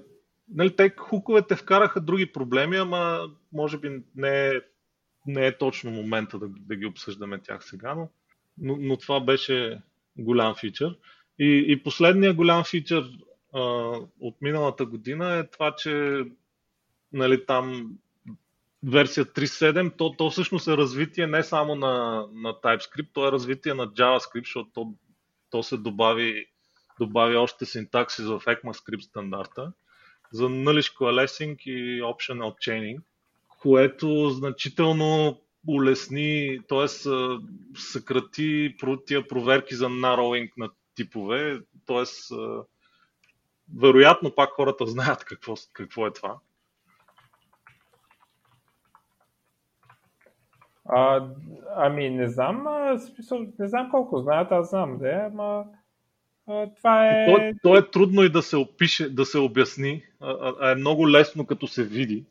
[0.50, 4.62] нали, те хуковете вкараха други проблеми, ама може би не е,
[5.26, 8.10] не е точно момента да, да ги обсъждаме тях сега, но,
[8.58, 9.82] но, но това беше
[10.18, 10.98] голям фичър.
[11.40, 13.10] И, и последният голям фичър
[13.54, 13.62] а,
[14.20, 16.24] от миналата година е това, че
[17.14, 17.98] нали, там
[18.84, 23.74] версия 3.7, то, то всъщност е развитие не само на, на TypeScript, то е развитие
[23.74, 24.94] на JavaScript, защото то,
[25.50, 26.46] то се добави,
[27.00, 29.72] добави още синтаксис в ECMAScript стандарта
[30.32, 33.02] за Nullish Coalescing и Optional Chaining,
[33.62, 36.88] което значително улесни, т.е.
[37.78, 38.76] съкрати
[39.06, 42.36] тия проверки за narrowing на типове, т.е.
[43.78, 46.40] вероятно пак хората знаят какво, какво е това.
[50.92, 51.28] А,
[51.76, 55.66] ами не знам, а, смисъл, не знам колко знаят, аз знам, да, ама
[56.48, 57.26] а, това е...
[57.26, 61.10] То, то е трудно и да се опише, да се обясни, а, а е много
[61.10, 62.26] лесно като се види.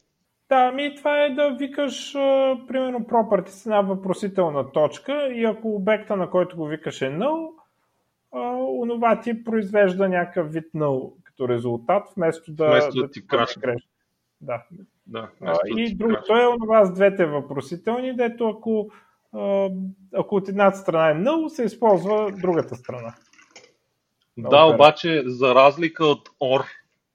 [0.48, 5.74] Да, ами това е да викаш, а, примерно, property с една въпросителна точка и ако
[5.74, 7.48] обекта, на който го викаш е null,
[8.32, 13.76] а, онова ти произвежда някакъв вид null като резултат, вместо да, вместо да ти крашне.
[14.40, 14.62] Да.
[15.08, 18.90] Да, а, и другото е онова с двете въпросителни, дето ако,
[20.14, 23.14] ако от едната страна е null, се използва другата страна.
[24.36, 26.64] Да, да обаче за разлика от OR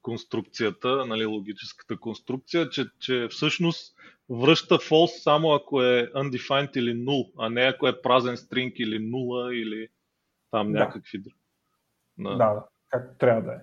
[0.02, 3.96] конструкцията, нали, логическата конструкция, че, че всъщност
[4.30, 8.98] връща false само ако е undefined или null, а не ако е празен string или
[8.98, 9.88] нула или
[10.50, 10.78] там да.
[10.78, 11.36] някакви други.
[12.18, 12.30] Да.
[12.30, 13.58] да, да, както трябва да е.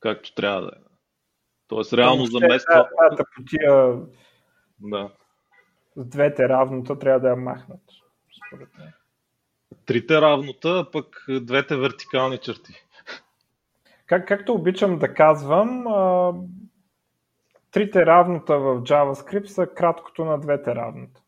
[0.00, 0.87] Както трябва да е.
[1.68, 2.88] Тоест реално замества...
[3.08, 3.96] Тази потия
[4.80, 5.10] да.
[5.96, 7.80] с двете равнота трябва да я махнат.
[8.46, 8.68] Според
[9.86, 12.72] Трите равнота, а пък двете вертикални черти.
[14.06, 16.34] как, както обичам да казвам, а,
[17.70, 21.20] трите равнота в JavaScript са краткото на двете равнота.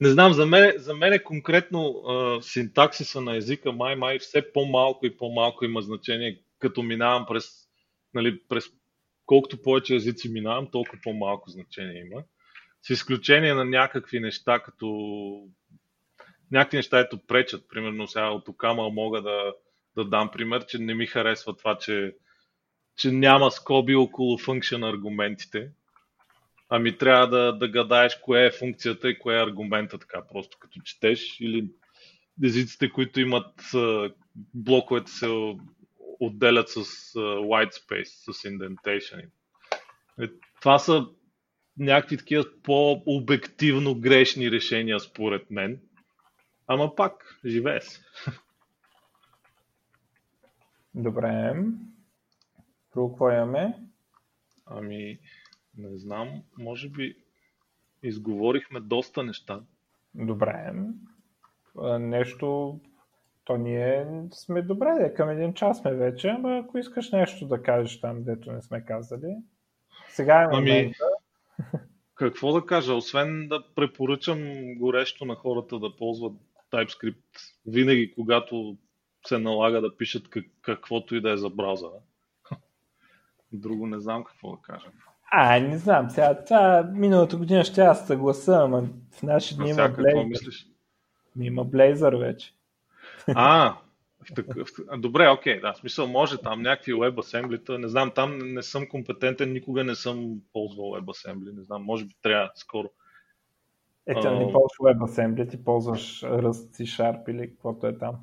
[0.00, 4.52] Не знам, за мен, за мен е конкретно а, синтаксиса на езика май май все
[4.52, 7.65] по-малко и по-малко има значение, като минавам през,
[8.14, 8.64] нали, през
[9.26, 12.22] колкото повече езици минавам, толкова по-малко значение има.
[12.82, 15.48] С изключение на някакви неща, като
[16.52, 17.68] някакви неща, ето пречат.
[17.68, 19.54] Примерно сега от Окама мога да,
[19.96, 22.16] да дам пример, че не ми харесва това, че,
[22.96, 25.70] че няма скоби около function аргументите.
[26.68, 30.80] Ами трябва да, да гадаеш кое е функцията и кое е аргумента, така просто като
[30.80, 31.40] четеш.
[31.40, 31.68] Или
[32.44, 33.70] езиците, които имат
[34.54, 35.56] блоковете се
[36.20, 39.28] отделят с white space, с indentation.
[40.20, 40.28] Е,
[40.60, 41.06] това са
[41.78, 45.80] някакви такива по-обективно грешни решения, според мен.
[46.66, 48.00] Ама пак, живее се.
[50.94, 51.54] Добре.
[52.94, 53.74] Друго какво имаме?
[54.66, 55.18] Ами,
[55.78, 57.16] не знам, може би
[58.02, 59.60] изговорихме доста неща.
[60.14, 60.72] Добре.
[61.98, 62.80] Нещо,
[63.46, 68.00] то ние сме добре, към един час сме вече, ама ако искаш нещо да кажеш
[68.00, 69.36] там, дето не сме казали.
[70.08, 70.98] Сега е ами, момента.
[71.58, 71.80] Ами,
[72.14, 74.38] какво да кажа, освен да препоръчам
[74.78, 76.32] горещо на хората да ползват
[76.72, 77.16] TypeScript
[77.66, 78.76] винаги, когато
[79.26, 81.98] се налага да пишат как, каквото и да е за браузъра.
[83.52, 84.86] Друго не знам какво да кажа.
[85.30, 86.10] А, не знам.
[86.10, 88.82] Сега, това миналата година ще аз съгласа, ама
[89.12, 90.66] в наши дни има Blazor.
[91.40, 92.52] Има Blazor вече.
[93.34, 93.76] А,
[94.30, 94.68] в такъв...
[94.98, 99.84] Добре, окей, да, смисъл може там някакви WebAssembly, не знам, там не съм компетентен, никога
[99.84, 102.90] не съм ползвал WebAssembly, не знам, може би трябва скоро.
[104.06, 108.16] Ето, не ползваш WebAssembly, ти ползваш Rust, C-Sharp или каквото е там.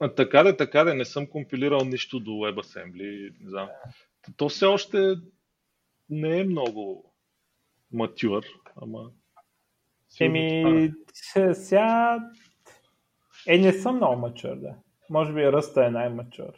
[0.00, 3.68] А, така да, така да, не съм компилирал нищо до WebAssembly, не знам.
[4.36, 5.14] То все още
[6.10, 7.12] не е много
[7.92, 8.42] матюр,
[8.82, 9.10] ама...
[10.20, 10.92] Еми,
[11.52, 12.18] сега...
[13.46, 14.74] Е, не съм много матюр, да.
[15.10, 16.52] Може би ръста е най-матюр.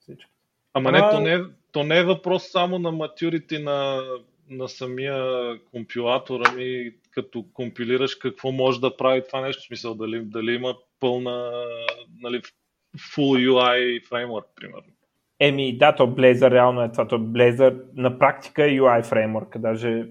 [0.00, 0.30] Всичко.
[0.74, 1.40] Ама, не, то не, е,
[1.72, 4.02] то не е въпрос само на матюрите на,
[4.50, 5.24] на самия
[5.70, 10.74] компилатор, ами като компилираш какво може да прави това нещо, в смисъл дали, дали има
[11.00, 11.64] пълна,
[12.20, 12.42] нали,
[12.96, 14.92] full UI фреймворк, примерно.
[15.40, 17.08] Еми, да, то Blazor реално е това.
[17.08, 19.58] То Blazor на практика е UI фреймворк.
[19.58, 20.08] Даже, нали,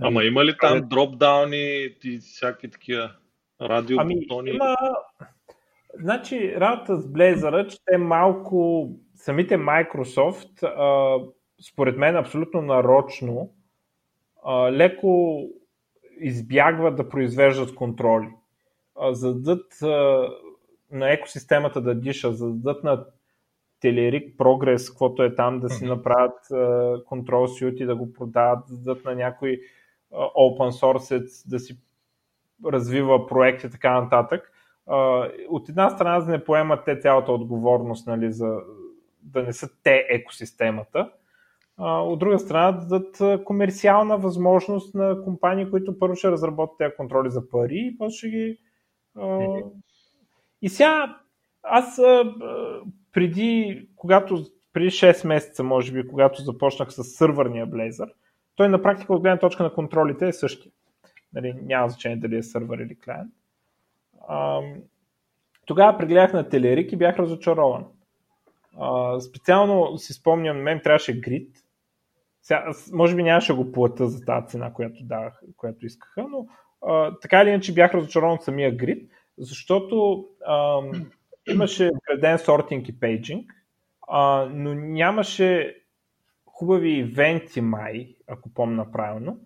[0.00, 3.10] Ама има ли там дропдауни и всякакви такива
[3.60, 4.14] радио ами,
[4.46, 4.76] Има...
[6.00, 11.18] Значи, работа с Blazor, че те малко, самите Microsoft, а,
[11.70, 13.52] според мен абсолютно нарочно,
[14.44, 15.42] а, леко
[16.20, 18.28] избягват да произвеждат контроли.
[18.96, 20.28] А, за да дадат а,
[20.90, 23.04] на екосистемата да диша, за да дадат на
[23.80, 26.38] Телерик Прогрес, каквото е там, да си направят
[27.06, 29.60] контрол uh, и да го продават, да дадат на някой
[30.12, 31.78] uh, open source да си
[32.64, 34.53] развива проекти и така нататък.
[35.48, 38.56] От една страна да не поемат те цялата отговорност нали, за
[39.22, 41.10] да не са те екосистемата,
[41.80, 46.94] uh, от друга страна да дадат комерциална възможност на компании, които първо ще разработят тези
[46.96, 48.58] контроли за пари и после ще ги
[49.16, 49.64] uh,
[50.62, 51.16] и сега
[51.62, 52.00] аз
[53.12, 58.12] преди, когато, преди 6 месеца, може би, когато започнах с сървърния Blazor,
[58.56, 60.72] той на практика от гледна точка на контролите е същия.
[61.32, 63.32] Нали, няма значение дали е сървър или клиент.
[65.66, 67.84] Тогава прегледах на Телерик и бях разочарован.
[68.78, 71.56] А, специално си спомням, мен трябваше грид.
[72.42, 76.46] Сега, може би нямаше го плата за тази цена, която, давах, която искаха, но
[76.86, 81.10] а, така или иначе бях разочарован от самия грид, защото ам,
[81.48, 83.52] имаше вграден сортинг и пейджинг,
[84.08, 85.76] а, но нямаше
[86.46, 89.38] хубави ивенти май, ако помня правилно.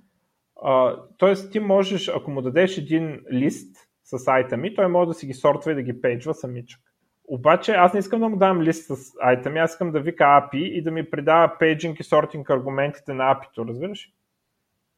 [0.62, 5.26] А, тоест ти можеш, ако му дадеш един лист с айтами, той може да си
[5.26, 6.80] ги сортва и да ги пейджва самичък.
[7.24, 10.56] Обаче аз не искам да му дам лист с айтами, аз искам да вика API
[10.56, 14.12] и да ми предава пейджинг и сортинг аргументите на API-то, разбираш?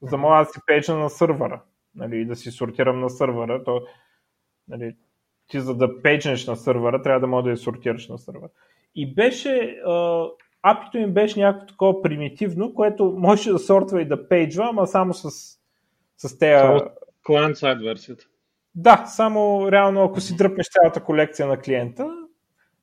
[0.02, 1.62] За мога да си пейджа на сървъра,
[1.94, 3.82] нали, да си сортирам на сървъра, то
[4.68, 4.96] нали,
[5.48, 8.50] ти за да пейджнеш на сървъра, трябва да може да я сортираш на сървъра.
[8.94, 9.82] И беше,
[10.62, 15.14] апито им беше някакво такова примитивно, което можеше да сортва и да пейджва, ама само
[15.14, 15.30] с,
[16.16, 16.80] с тея...
[17.26, 18.24] Client-side версията.
[18.74, 22.10] Да, само реално ако си дръпнеш цялата колекция на клиента,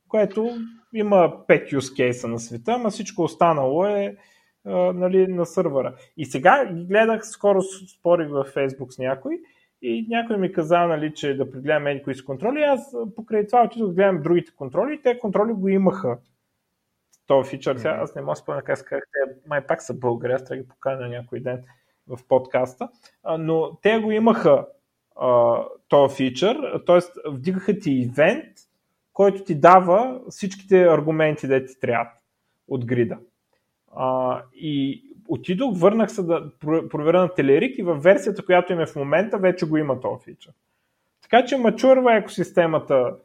[0.07, 0.49] което
[0.93, 4.17] има 5 use case на света, ама всичко останало е
[4.65, 5.95] а, нали, на сървъра.
[6.17, 7.61] И сега гледах, скоро
[7.99, 9.39] спорих във Facebook с някой
[9.81, 12.61] и някой ми каза, нали, че да прегледам еди кои са контроли.
[12.61, 16.17] Аз покрай това отидох да гледам другите контроли и те контроли го имаха
[17.27, 17.77] този фичър.
[17.77, 20.57] Сега аз не мога да спомня как казах, те май пак са българи, аз трябва
[20.57, 21.63] да ги поканя някой ден
[22.07, 22.89] в подкаста,
[23.39, 24.65] но те го имаха
[25.87, 27.29] този фичър, т.е.
[27.29, 28.45] вдигаха ти ивент,
[29.13, 32.07] който ти дава всичките аргументи, да ти трябват
[32.67, 33.17] от грида.
[33.95, 38.85] А, и отидох, върнах се да проверя на Телерик и в версията, която им е
[38.85, 40.53] в момента, вече го има този фичър.
[41.21, 43.15] Така че мачурва екосистемата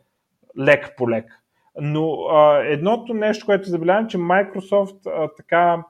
[0.59, 1.43] лек по лек.
[1.81, 5.85] Но а, едното нещо, което забелявам, че Microsoft а, така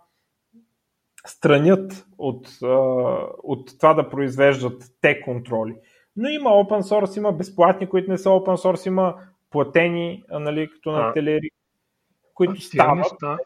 [1.27, 2.67] странят от, а,
[3.43, 5.75] от това да произвеждат те контроли.
[6.17, 9.15] Но има open source, има безплатни, които не са open source, има
[9.51, 11.51] платени, нали, като на а, Телери,
[12.35, 13.13] които стават.
[13.13, 13.39] Неща,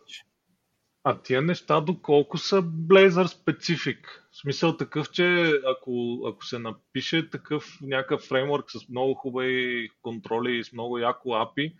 [1.08, 4.28] а тия неща доколко са Blazor специфик?
[4.30, 10.56] В смисъл такъв, че ако, ако се напише такъв някакъв фреймворк с много хубави контроли
[10.56, 11.74] и с много яко API,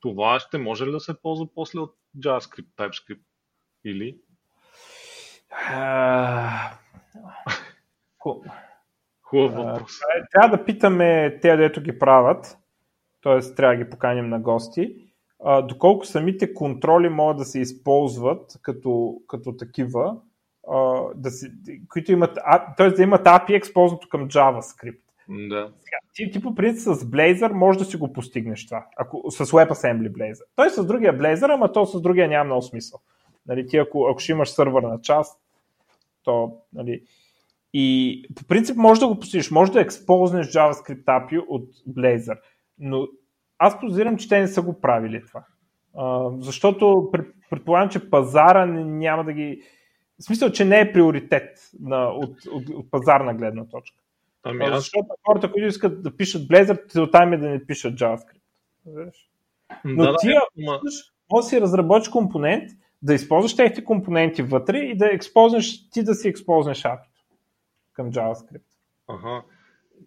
[0.00, 3.20] това ще може ли да се ползва после от JavaScript, TypeScript?
[3.84, 4.18] Или?
[9.26, 9.92] Хубав въпрос.
[10.32, 12.58] Трябва да питаме те, дето ги правят,
[13.22, 13.54] т.е.
[13.54, 14.96] трябва да ги поканим на гости,
[15.68, 20.16] доколко самите контроли могат да се използват като, като такива,
[21.14, 21.52] да си,
[21.88, 22.38] които имат,
[22.76, 22.90] т.е.
[22.90, 25.00] да имат API експознато към JavaScript.
[25.28, 25.72] Да.
[26.14, 30.10] Ти, ти по принцип с Blazor може да си го постигнеш това, ако, с WebAssembly
[30.10, 30.44] Blazor.
[30.56, 33.00] Той с другия Blazor, ама то с другия няма много смисъл.
[33.46, 35.40] Нали, ти ако, ако ще имаш сървърна част,
[36.22, 37.02] то нали,
[37.72, 42.38] и по принцип може да го постигнеш, може да експознеш JavaScript API от Blazor,
[42.78, 43.06] но
[43.58, 45.44] аз позирам, че те не са го правили това.
[45.96, 47.10] А, защото
[47.50, 49.62] предполагам, че пазара няма да ги...
[50.18, 53.96] В смисъл, че не е приоритет на, от, от, от пазарна гледна точка.
[54.42, 54.74] Ами аз...
[54.74, 58.40] Защото хората, които искат да пишат Blazor, целта им е да не пишат JavaScript.
[59.84, 60.80] Но да, ти, да, ма...
[61.32, 62.70] може да си разработиш компонент,
[63.02, 67.15] да използваш техните компоненти вътре и да експознеш, ти да си експознеш API
[67.96, 68.62] към JavaScript.
[69.08, 69.42] Ага.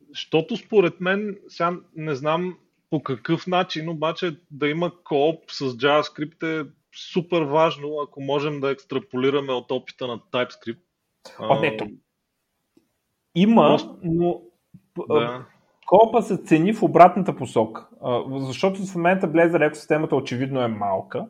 [0.09, 2.57] Защото според мен, сега не знам
[2.89, 6.69] по какъв начин, обаче да има кооп с JavaScript е
[7.13, 10.79] супер важно, ако можем да екстраполираме от опита на TypeScript.
[11.39, 11.77] О, не,
[13.35, 14.41] има, но
[15.07, 15.45] да.
[15.87, 17.87] коопа се цени в обратната посока.
[18.29, 21.27] Защото в момента Blazor екосистемата очевидно е малка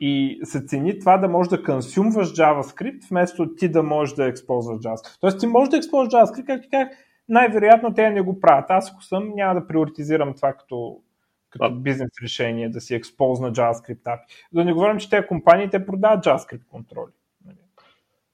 [0.00, 4.80] и се цени това да можеш да консюмваш JavaScript, вместо ти да можеш да използваш
[4.80, 5.18] JavaScript.
[5.20, 6.88] Тоест ти можеш да използваш JavaScript, както казах,
[7.28, 8.64] най-вероятно те не го правят.
[8.68, 11.00] Аз ако съм, няма да приоритизирам това като,
[11.50, 11.70] като а.
[11.70, 14.20] бизнес решение, да си експозна JavaScript API.
[14.52, 17.12] Да не говорим, че компании те продават JavaScript контроли.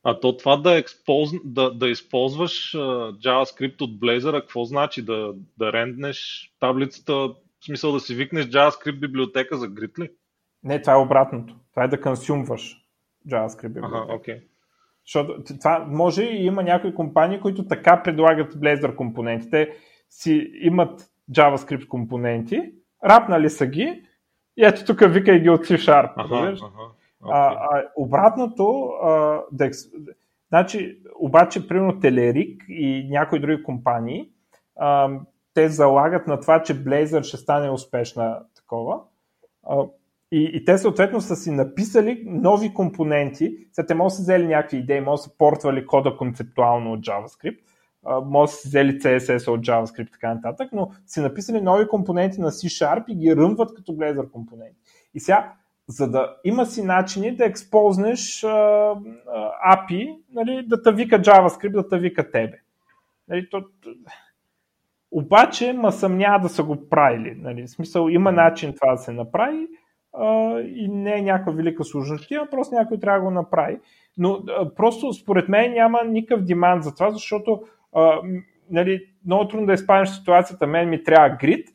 [0.09, 1.31] А то това да, експоз...
[1.45, 5.03] да, да използваш uh, JavaScript от Blazor, какво значи?
[5.03, 10.11] Да, да ренднеш таблицата, в смисъл да си викнеш JavaScript библиотека за Grid ли?
[10.67, 11.57] Не, това е обратното.
[11.71, 12.87] Това е да консюмваш
[13.29, 14.05] JavaScript библиотека.
[14.09, 14.13] Ага.
[14.13, 14.43] Okay.
[15.07, 19.51] Защото това може и има някои компании, които така предлагат Blazor компоненти.
[19.51, 19.71] Те
[20.11, 22.73] си имат JavaScript компоненти,
[23.05, 24.03] рапнали са ги
[24.57, 26.13] и ето тук викай ги от C-Sharp.
[26.17, 26.57] Ага, ага,
[27.23, 27.31] okay.
[27.33, 29.71] а, а, обратното, а, да,
[30.49, 34.31] значи, обаче, примерно Телерик и някои други компании,
[34.77, 35.11] а,
[35.55, 39.01] те залагат на това, че Blazor ще стане успешна такова.
[39.67, 39.85] А,
[40.33, 43.57] и, и те съответно са си написали нови компоненти.
[43.73, 47.01] Сега те може да са взели някакви идеи, може да са портвали кода концептуално от
[47.01, 47.59] JavaScript,
[48.25, 52.41] може да са взели CSS от JavaScript и така нататък, но си написали нови компоненти
[52.41, 54.81] на C-Sharp и ги ръмват като Blazor компоненти.
[55.15, 55.53] И сега,
[55.89, 58.43] за да има си начини да експознеш
[59.71, 62.59] API, нали, да те вика JavaScript, да те вика тебе.
[63.29, 63.65] Нали, то,
[65.11, 67.35] обаче, ма няма да са го правили.
[67.39, 67.67] Нали.
[67.67, 69.67] В смисъл, има начин това да се направи
[70.77, 73.79] и не е някаква велика сложност, просто някой трябва да го направи.
[74.19, 74.45] Но
[74.77, 77.63] просто според мен няма никакъв демант за това, защото
[77.95, 78.21] а,
[78.71, 81.69] нали, много трудно да изпаднеш ситуацията, мен ми трябва грид,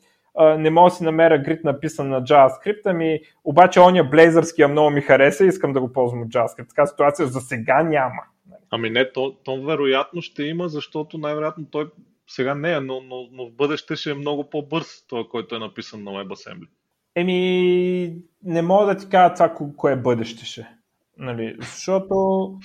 [0.58, 5.00] не мога да си намеря грид написан на JavaScript, ами обаче ония блейзърския много ми
[5.00, 6.68] хареса и искам да го ползвам от JavaScript.
[6.68, 8.22] Така ситуация за сега няма.
[8.70, 11.86] Ами не, то, то вероятно ще има, защото най-вероятно той
[12.26, 15.58] сега не е, но, но, но в бъдеще ще е много по-бърз това, който е
[15.58, 16.68] написан на WebAssembly.
[17.14, 20.68] Еми, не мога да ти кажа това, кое бъдеще ще.
[21.18, 21.56] Нали?
[21.60, 22.58] Защото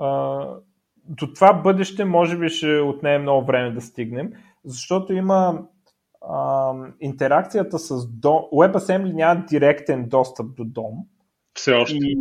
[0.00, 0.46] а,
[1.04, 4.32] до това бъдеще може би ще отнеме много време да стигнем,
[4.64, 5.62] защото има
[6.28, 8.42] а, интеракцията с дом.
[8.52, 10.94] WebAssembly няма директен достъп до дом.
[11.54, 11.96] Все още.
[11.96, 12.18] И,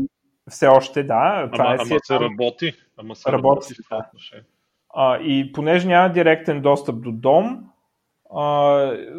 [0.50, 1.50] все още, да.
[1.54, 2.74] Това ама, е ама се работи.
[2.98, 4.42] Ама се работи, работи да.
[4.94, 7.70] А, и понеже няма директен достъп до дом,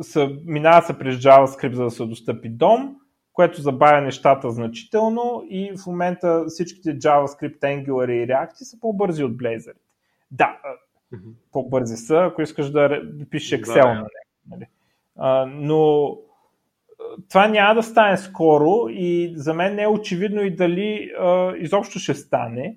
[0.03, 2.97] са, минава се през JavaScript, за да се достъпи дом,
[3.33, 9.33] което забавя нещата значително и в момента всичките JavaScript, Angular и React са по-бързи от
[9.33, 9.75] Blazor.
[10.31, 10.57] Да,
[11.13, 11.33] mm-hmm.
[11.53, 14.09] по-бързи са, ако искаш да пишеш Excel да, на него.
[14.51, 14.67] Нали?
[15.17, 16.17] А, но
[17.29, 21.99] това няма да стане скоро и за мен не е очевидно и дали а, изобщо
[21.99, 22.77] ще стане.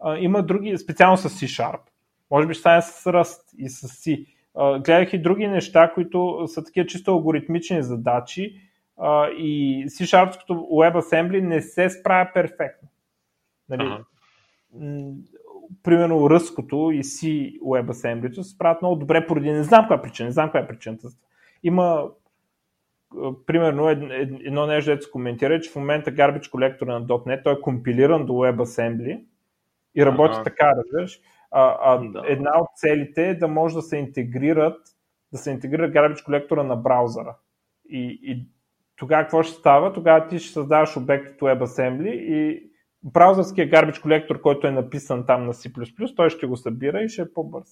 [0.00, 1.80] А, има други, специално с C-Sharp.
[2.30, 4.26] Може би ще стане с Rust и с C.
[4.56, 8.60] Гледах и други неща, които са такива чисто алгоритмични задачи
[9.38, 12.88] и C-Sharp като WebAssembly не се справя перфектно.
[13.68, 13.82] Нали?
[13.82, 14.04] Ага.
[15.82, 20.32] Примерно ръското и C WebAssembly се справят много добре поради не знам каква причина, не
[20.32, 21.08] знам каква е причината.
[21.62, 22.08] Има
[23.46, 27.60] примерно едно нещо, дето се коментира, че в момента Garbage колектора на .NET той е
[27.60, 29.20] компилиран до WebAssembly
[29.94, 30.42] и работи ага.
[30.44, 31.20] така, разбираш.
[31.50, 32.22] А, а да.
[32.26, 34.80] една от целите е да може да се интегрират
[35.32, 37.36] да се интегрира Garbage колектора на браузъра.
[37.88, 38.48] И, и
[38.96, 39.92] тогава какво ще става?
[39.92, 42.70] Тогава ти ще създаваш обект от WebAssembly и
[43.02, 47.22] браузърския Garbage колектор, който е написан там на C++, той ще го събира и ще
[47.22, 47.68] е по-бърз.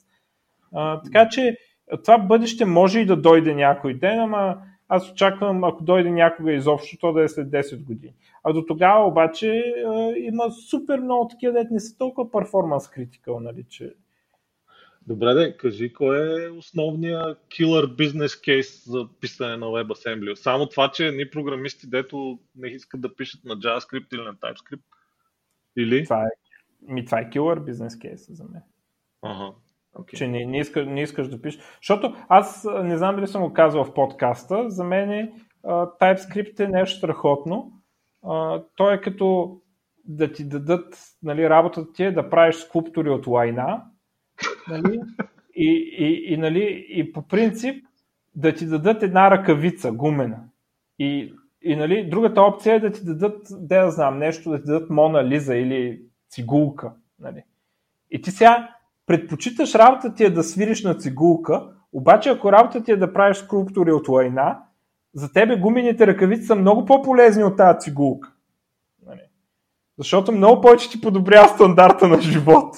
[0.74, 1.56] А, така че
[2.04, 4.58] това бъдеще може и да дойде някой ден, ама
[4.88, 8.14] аз очаквам, ако дойде някога изобщо, то да е след 10 години.
[8.44, 13.40] А до тогава обаче а, има супер много такива, дет не са толкова перформанс критикал,
[13.40, 13.94] нали, че...
[15.06, 20.34] Добре, де, кажи, кой е основният killer бизнес кейс за писане на WebAssembly?
[20.34, 24.82] Само това, че ни програмисти, дето не искат да пишат на JavaScript или на TypeScript?
[25.76, 26.04] Или?
[26.04, 26.28] Това е,
[26.92, 28.62] ми, това е killer бизнес кейс за мен.
[29.22, 29.52] Ага.
[29.98, 30.16] Okay.
[30.16, 31.60] Че не, не, искаш, не искаш да пишеш.
[31.76, 35.32] Защото аз не знам дали съм го казвал в подкаста, за мен е,
[35.64, 37.72] TypeScript е нещо страхотно.
[38.76, 39.56] Той е като
[40.04, 43.84] да ти дадат, нали, работата ти е да правиш скулптури от лайна,
[44.68, 45.00] нали,
[45.54, 47.84] и, и, и, нали, и по принцип
[48.34, 50.44] да ти дадат една ръкавица, гумена.
[50.98, 54.66] И, и нали, другата опция е да ти дадат, да я знам, нещо, да ти
[54.66, 56.92] дадат Мона Лиза или цигулка.
[57.18, 57.42] Нали.
[58.10, 58.74] И ти сега
[59.08, 63.36] предпочиташ работа ти е да свириш на цигулка, обаче ако работа ти е да правиш
[63.36, 64.58] скулптури от лайна,
[65.14, 68.32] за тебе гумените ръкавици са много по-полезни от тази цигулка.
[69.06, 69.20] Нали?
[69.98, 72.76] Защото много повече ти подобрява стандарта на живот.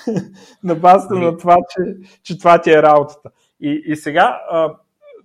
[0.64, 3.30] на базата на това, че, че това ти е работата.
[3.60, 4.74] И, и сега, а,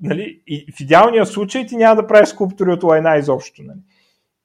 [0.02, 3.64] нали, и в идеалния случай ти няма да правиш скулптури от лайна изобщо.
[3.64, 3.80] Нали?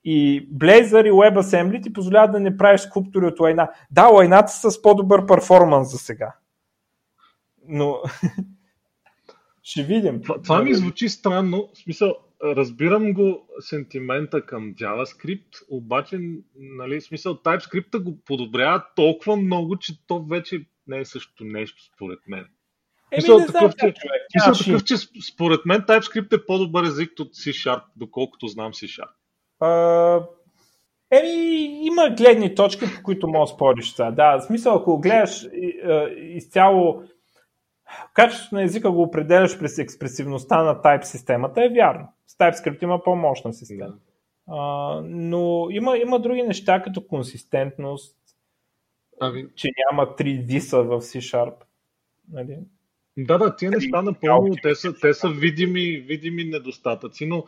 [0.05, 3.71] И Blazor и WebAssembly ти позволяват да не правиш скулптури от лайна.
[3.91, 6.35] Да, лайната са с по-добър перформанс за сега.
[7.69, 8.03] Но
[9.63, 10.23] ще видим.
[10.23, 11.69] Това, това ми звучи странно.
[11.75, 16.21] В смисъл, разбирам го сентимента към JavaScript, обаче,
[16.57, 21.85] нали, в смисъл, TypeScript го подобрява толкова много, че то вече не е също нещо,
[21.95, 22.41] според мен.
[22.41, 23.95] Еми, мисъл, не такъв, че,
[24.35, 24.97] мисъл, такъв, че
[25.33, 29.11] според мен TypeScript е по-добър език от C-Sharp, доколкото знам C-Sharp.
[29.63, 30.27] А,
[31.11, 34.11] еми, има гледни точки, по които може да спориш това.
[34.11, 35.49] Да, в смисъл, ако гледаш
[36.17, 37.03] изцяло
[38.15, 42.09] качеството на езика го определяш през експресивността на type системата, е вярно.
[42.27, 43.87] С TypeScript има по-мощна система.
[43.87, 43.95] Да.
[44.49, 48.17] А, но има, има други неща, като консистентност,
[49.21, 49.47] ами...
[49.55, 51.55] че няма 3 диса в C-Sharp.
[52.33, 52.59] Нали?
[53.17, 57.45] Да, да, тия неща напълно, те са, те са видими, видими недостатъци, но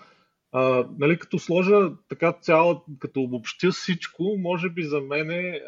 [0.57, 5.61] а, нали, като сложа така цяло, като обобщя всичко, може би за мен е,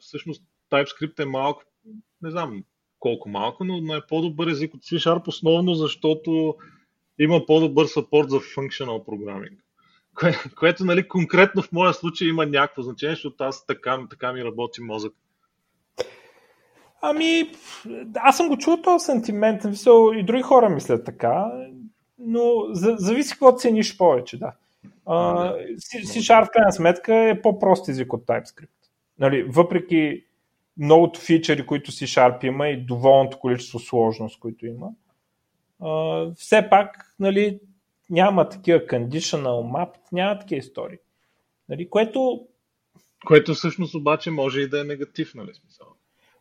[0.00, 0.42] всъщност
[0.72, 1.62] TypeScript е малко,
[2.22, 2.64] не знам
[2.98, 6.54] колко малко, но е по-добър език от C-Sharp, основно защото
[7.18, 9.56] има по-добър сапорт за functional programming.
[10.14, 14.44] Кое, което нали, конкретно в моя случай има някакво значение, защото аз така, така ми
[14.44, 15.12] работи мозък.
[17.02, 17.50] Ами,
[18.14, 19.62] аз съм го чул този сентимент,
[20.14, 21.44] и други хора мислят така
[22.18, 24.52] но за, зависи какво цениш повече, да.
[25.06, 28.68] C-Sharp в крайна сметка е по-прост език от TypeScript.
[29.18, 30.24] Нали, въпреки
[30.76, 34.88] многото фичери, които C-Sharp има и доволното количество сложност, които има,
[35.80, 37.60] а, все пак нали,
[38.10, 40.98] няма такива conditional map, няма такива истории.
[41.68, 42.46] Нали, което...
[43.26, 45.86] Което всъщност обаче може и да е негатив, нали смисъл?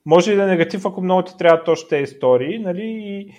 [0.06, 3.34] Може и да е негатив, ако много ти трябва точно тези истории, нали, и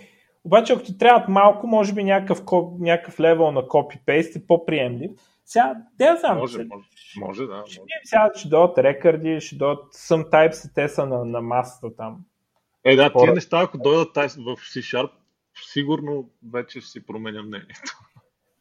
[0.46, 2.42] обаче, ако ти трябват малко, може би някакъв,
[2.78, 5.10] някакъв левел на копи-пейст е по-приемлив.
[5.44, 6.38] Сега, да знам.
[6.38, 6.86] Може, може,
[7.20, 7.64] може, да.
[7.66, 7.90] Ще, може.
[8.04, 12.18] Сега ще дойдат рекърди, ще дойдат sometimes те са на, на масата там.
[12.84, 15.10] Е, да, тия неща, ако дойдат в C-Sharp,
[15.72, 17.98] сигурно вече си променя мнението.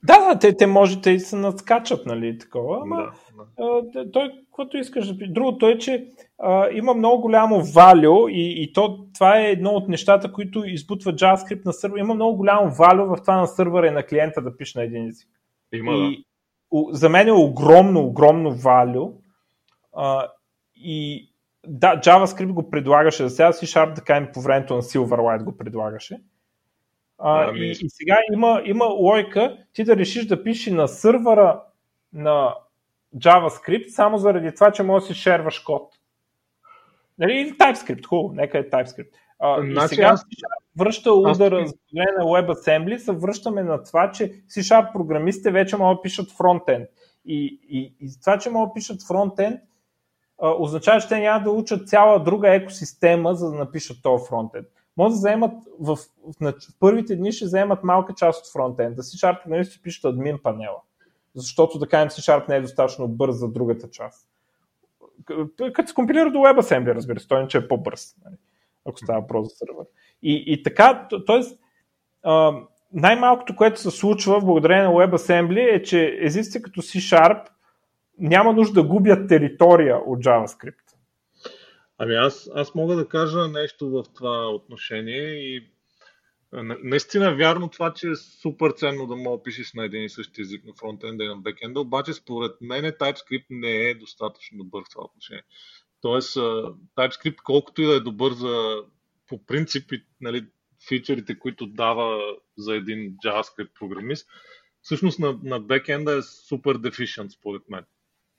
[0.07, 3.11] Да, да, те, те може да и се надскачат, нали, такова, ама
[3.57, 4.11] да, да.
[4.11, 6.07] той, каквото искаш да Другото е, че
[6.39, 11.13] а, има много голямо value и, и то, това е едно от нещата, които избутва
[11.13, 11.97] JavaScript на сървър.
[11.99, 15.07] Има много голямо value в това на сървъра и на клиента да пише на един
[15.07, 15.29] език.
[15.73, 16.25] Има, и,
[16.91, 19.11] за мен е огромно, огромно value.
[19.95, 20.27] А,
[20.75, 21.29] и
[21.67, 26.17] да, JavaScript го предлагаше за сега, C-Sharp, така и по времето на Silverlight го предлагаше.
[27.17, 27.59] А, ами...
[27.59, 31.61] и, и сега има, има лойка ти да решиш да пишеш на сървъра
[32.13, 32.55] на
[33.17, 35.93] JavaScript, само заради това, че можеш да си шерваш код.
[37.19, 37.33] Нали?
[37.33, 39.09] Или TypeScript, хубаво, нека е TypeScript.
[39.39, 40.25] А, значи, и сега аз...
[40.77, 41.73] връща удара аз...
[42.17, 46.89] на WebAssembly, се връщаме на това, че C-Sharp програмистите вече могат да пишат фронтенд.
[47.25, 49.59] И, и, и това, че могат да пишат фронтенд,
[50.41, 54.67] означава, че те няма да учат цяла друга екосистема, за да напишат този фронтенд.
[54.97, 55.99] Може да заемат в, в,
[56.41, 59.01] в, в първите дни ще заемат малка част от фронтенда.
[59.01, 60.81] C-Sharp програмисти пишат админ панела
[61.35, 64.29] защото да кажем C-Sharp не е достатъчно бърз за другата част.
[65.73, 68.35] Като се компилира до WebAssembly, разбира се, той че е по-бърз, нали,
[68.85, 69.85] ако става въпрос за сервер.
[70.23, 71.41] И, и така, т.е.
[72.93, 77.47] най-малкото, което се случва благодарение на WebAssembly е, че езиците като C-Sharp
[78.19, 80.84] няма нужда да губят територия от JavaScript.
[81.97, 85.71] Ами аз, аз мога да кажа нещо в това отношение и
[86.83, 90.65] Наистина вярно това, че е супер ценно да мога пишеш на един и същи език
[90.65, 95.03] на фронтенда и на бекенда, обаче според мен TypeScript не е достатъчно добър в това
[95.03, 95.43] отношение.
[96.01, 96.35] Тоест,
[96.97, 98.83] TypeScript, колкото и да е добър за
[99.27, 99.91] по принцип
[100.21, 100.47] нали,
[100.87, 104.27] фичерите, които дава за един JavaScript програмист,
[104.81, 107.85] всъщност на, на бекенда е супер deficient, според мен.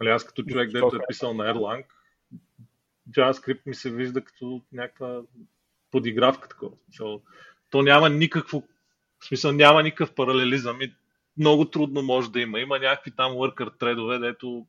[0.01, 1.85] Нали, аз като човек, дето е писал на Erlang,
[3.11, 5.23] JavaScript ми се вижда като някаква
[5.91, 6.73] подигравка такова
[7.71, 8.63] то няма никакво,
[9.19, 10.95] в смисъл няма никакъв паралелизъм и
[11.39, 12.61] много трудно може да има.
[12.61, 14.67] Има някакви там worker тредове, дето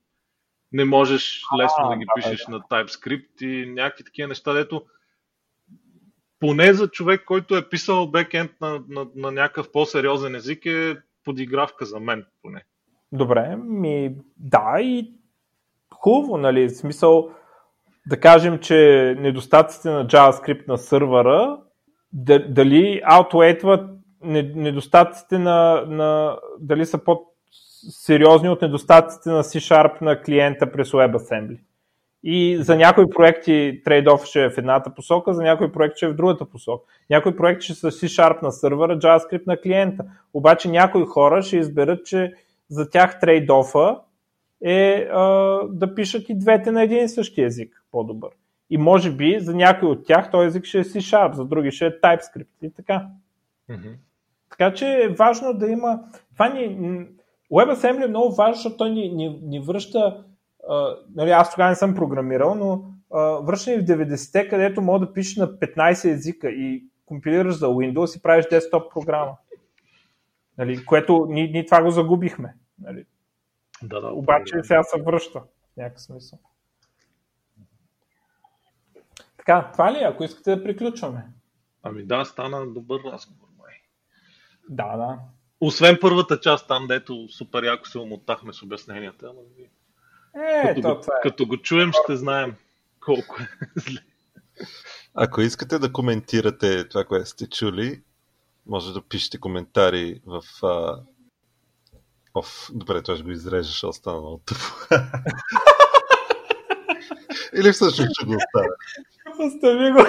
[0.72, 2.52] не можеш лесно а, да ги да, пишеш да.
[2.52, 4.86] на TypeScript и някакви такива неща, дето
[6.40, 11.86] поне за човек, който е писал бекенд на, на, на някакъв по-сериозен език е подигравка
[11.86, 12.66] за мен поне.
[13.12, 15.12] Добре, ми да и
[15.94, 17.32] хубаво, нали, в смисъл
[18.08, 21.58] да кажем, че недостатъците на JavaScript на сървъра
[22.50, 23.90] дали аутуейтват
[24.24, 31.60] недостатъците на, на дали са по-сериозни от недостатъците на C-Sharp на клиента през WebAssembly.
[32.24, 36.10] И за някои проекти трейд-оф ще е в едната посока, за някои проекти ще е
[36.10, 36.84] в другата посока.
[37.10, 40.04] Някои проекти ще са C-Sharp на сървъра, JavaScript на клиента.
[40.34, 42.34] Обаче някои хора ще изберат, че
[42.70, 43.98] за тях трейд-офа
[44.64, 45.22] е а,
[45.70, 48.30] да пишат и двете на един и същи език по-добър.
[48.70, 51.86] И може би за някой от тях този език ще е C-Sharp, за други ще
[51.86, 53.08] е TypeScript и така.
[53.70, 53.94] Mm-hmm.
[54.50, 56.00] Така че е важно да има...
[56.34, 56.78] Това ни...
[57.52, 60.24] WebAssembly е много важно, защото той ни, ни, ни връща...
[60.70, 65.06] А, нали, аз тогава не съм програмирал, но а, връща ни в 90-те, където мога
[65.06, 69.38] да пишеш на 15 езика и компилираш за Windows и правиш десктоп програма.
[70.58, 72.56] Нали, което ние, ние това го загубихме.
[72.82, 73.06] Нали.
[73.84, 76.40] Да, да, Обаче сега се връща в някакъв смисъл.
[79.38, 81.26] Така, това ли е, ако искате да приключваме?
[81.84, 83.74] Ами да, стана добър разговор, май.
[84.70, 85.20] Да, да.
[85.62, 89.30] Освен първата част там, дето супер яко се умотахме с обясненията.
[89.30, 89.42] Ама...
[90.46, 91.22] Е, като, то, го, това е.
[91.22, 92.56] като го чуем, ще знаем
[93.00, 93.48] колко е
[93.80, 94.00] зле.
[95.14, 98.02] Ако искате да коментирате това, което сте чули,
[98.66, 100.42] може да пишете коментари в...
[102.38, 104.62] Оф, добре, това ще го изрежеш, ще остана много тъпо.
[107.56, 108.68] Или всъщност ще го оставя.
[109.40, 109.98] Остави го.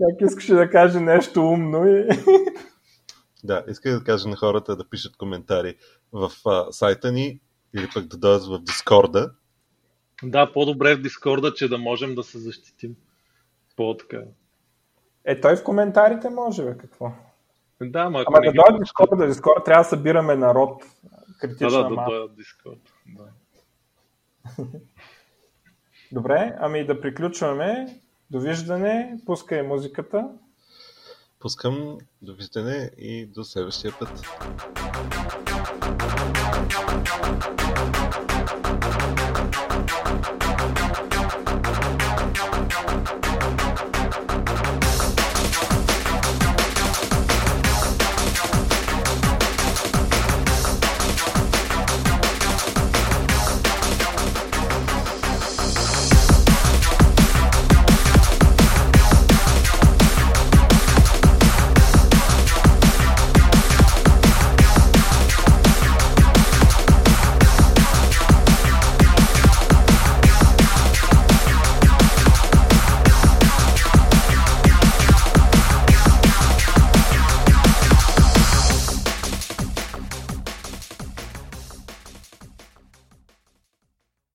[0.00, 2.08] как искаше да каже нещо умно и...
[3.44, 5.76] Да, исках да кажа на хората да пишат коментари
[6.12, 7.40] в а, сайта ни
[7.76, 9.32] или пък да дойдат в Дискорда.
[10.22, 12.96] Да, по-добре в Дискорда, че да можем да се защитим.
[13.76, 14.22] По-така.
[15.24, 17.12] Е, той в коментарите може, бе, какво?
[17.82, 20.82] Да, ма, ама да дойдат в Дискорда, Дискорда трябва да събираме народ.
[21.40, 22.92] Критична да, да, да дойдат Дискорд.
[23.06, 23.24] Да.
[26.12, 28.00] Добре, ами да приключваме.
[28.30, 30.28] Довиждане, пускай музиката.
[31.40, 34.22] Пускам довиждане и до следващия път.
[37.36, 39.43] Thank you.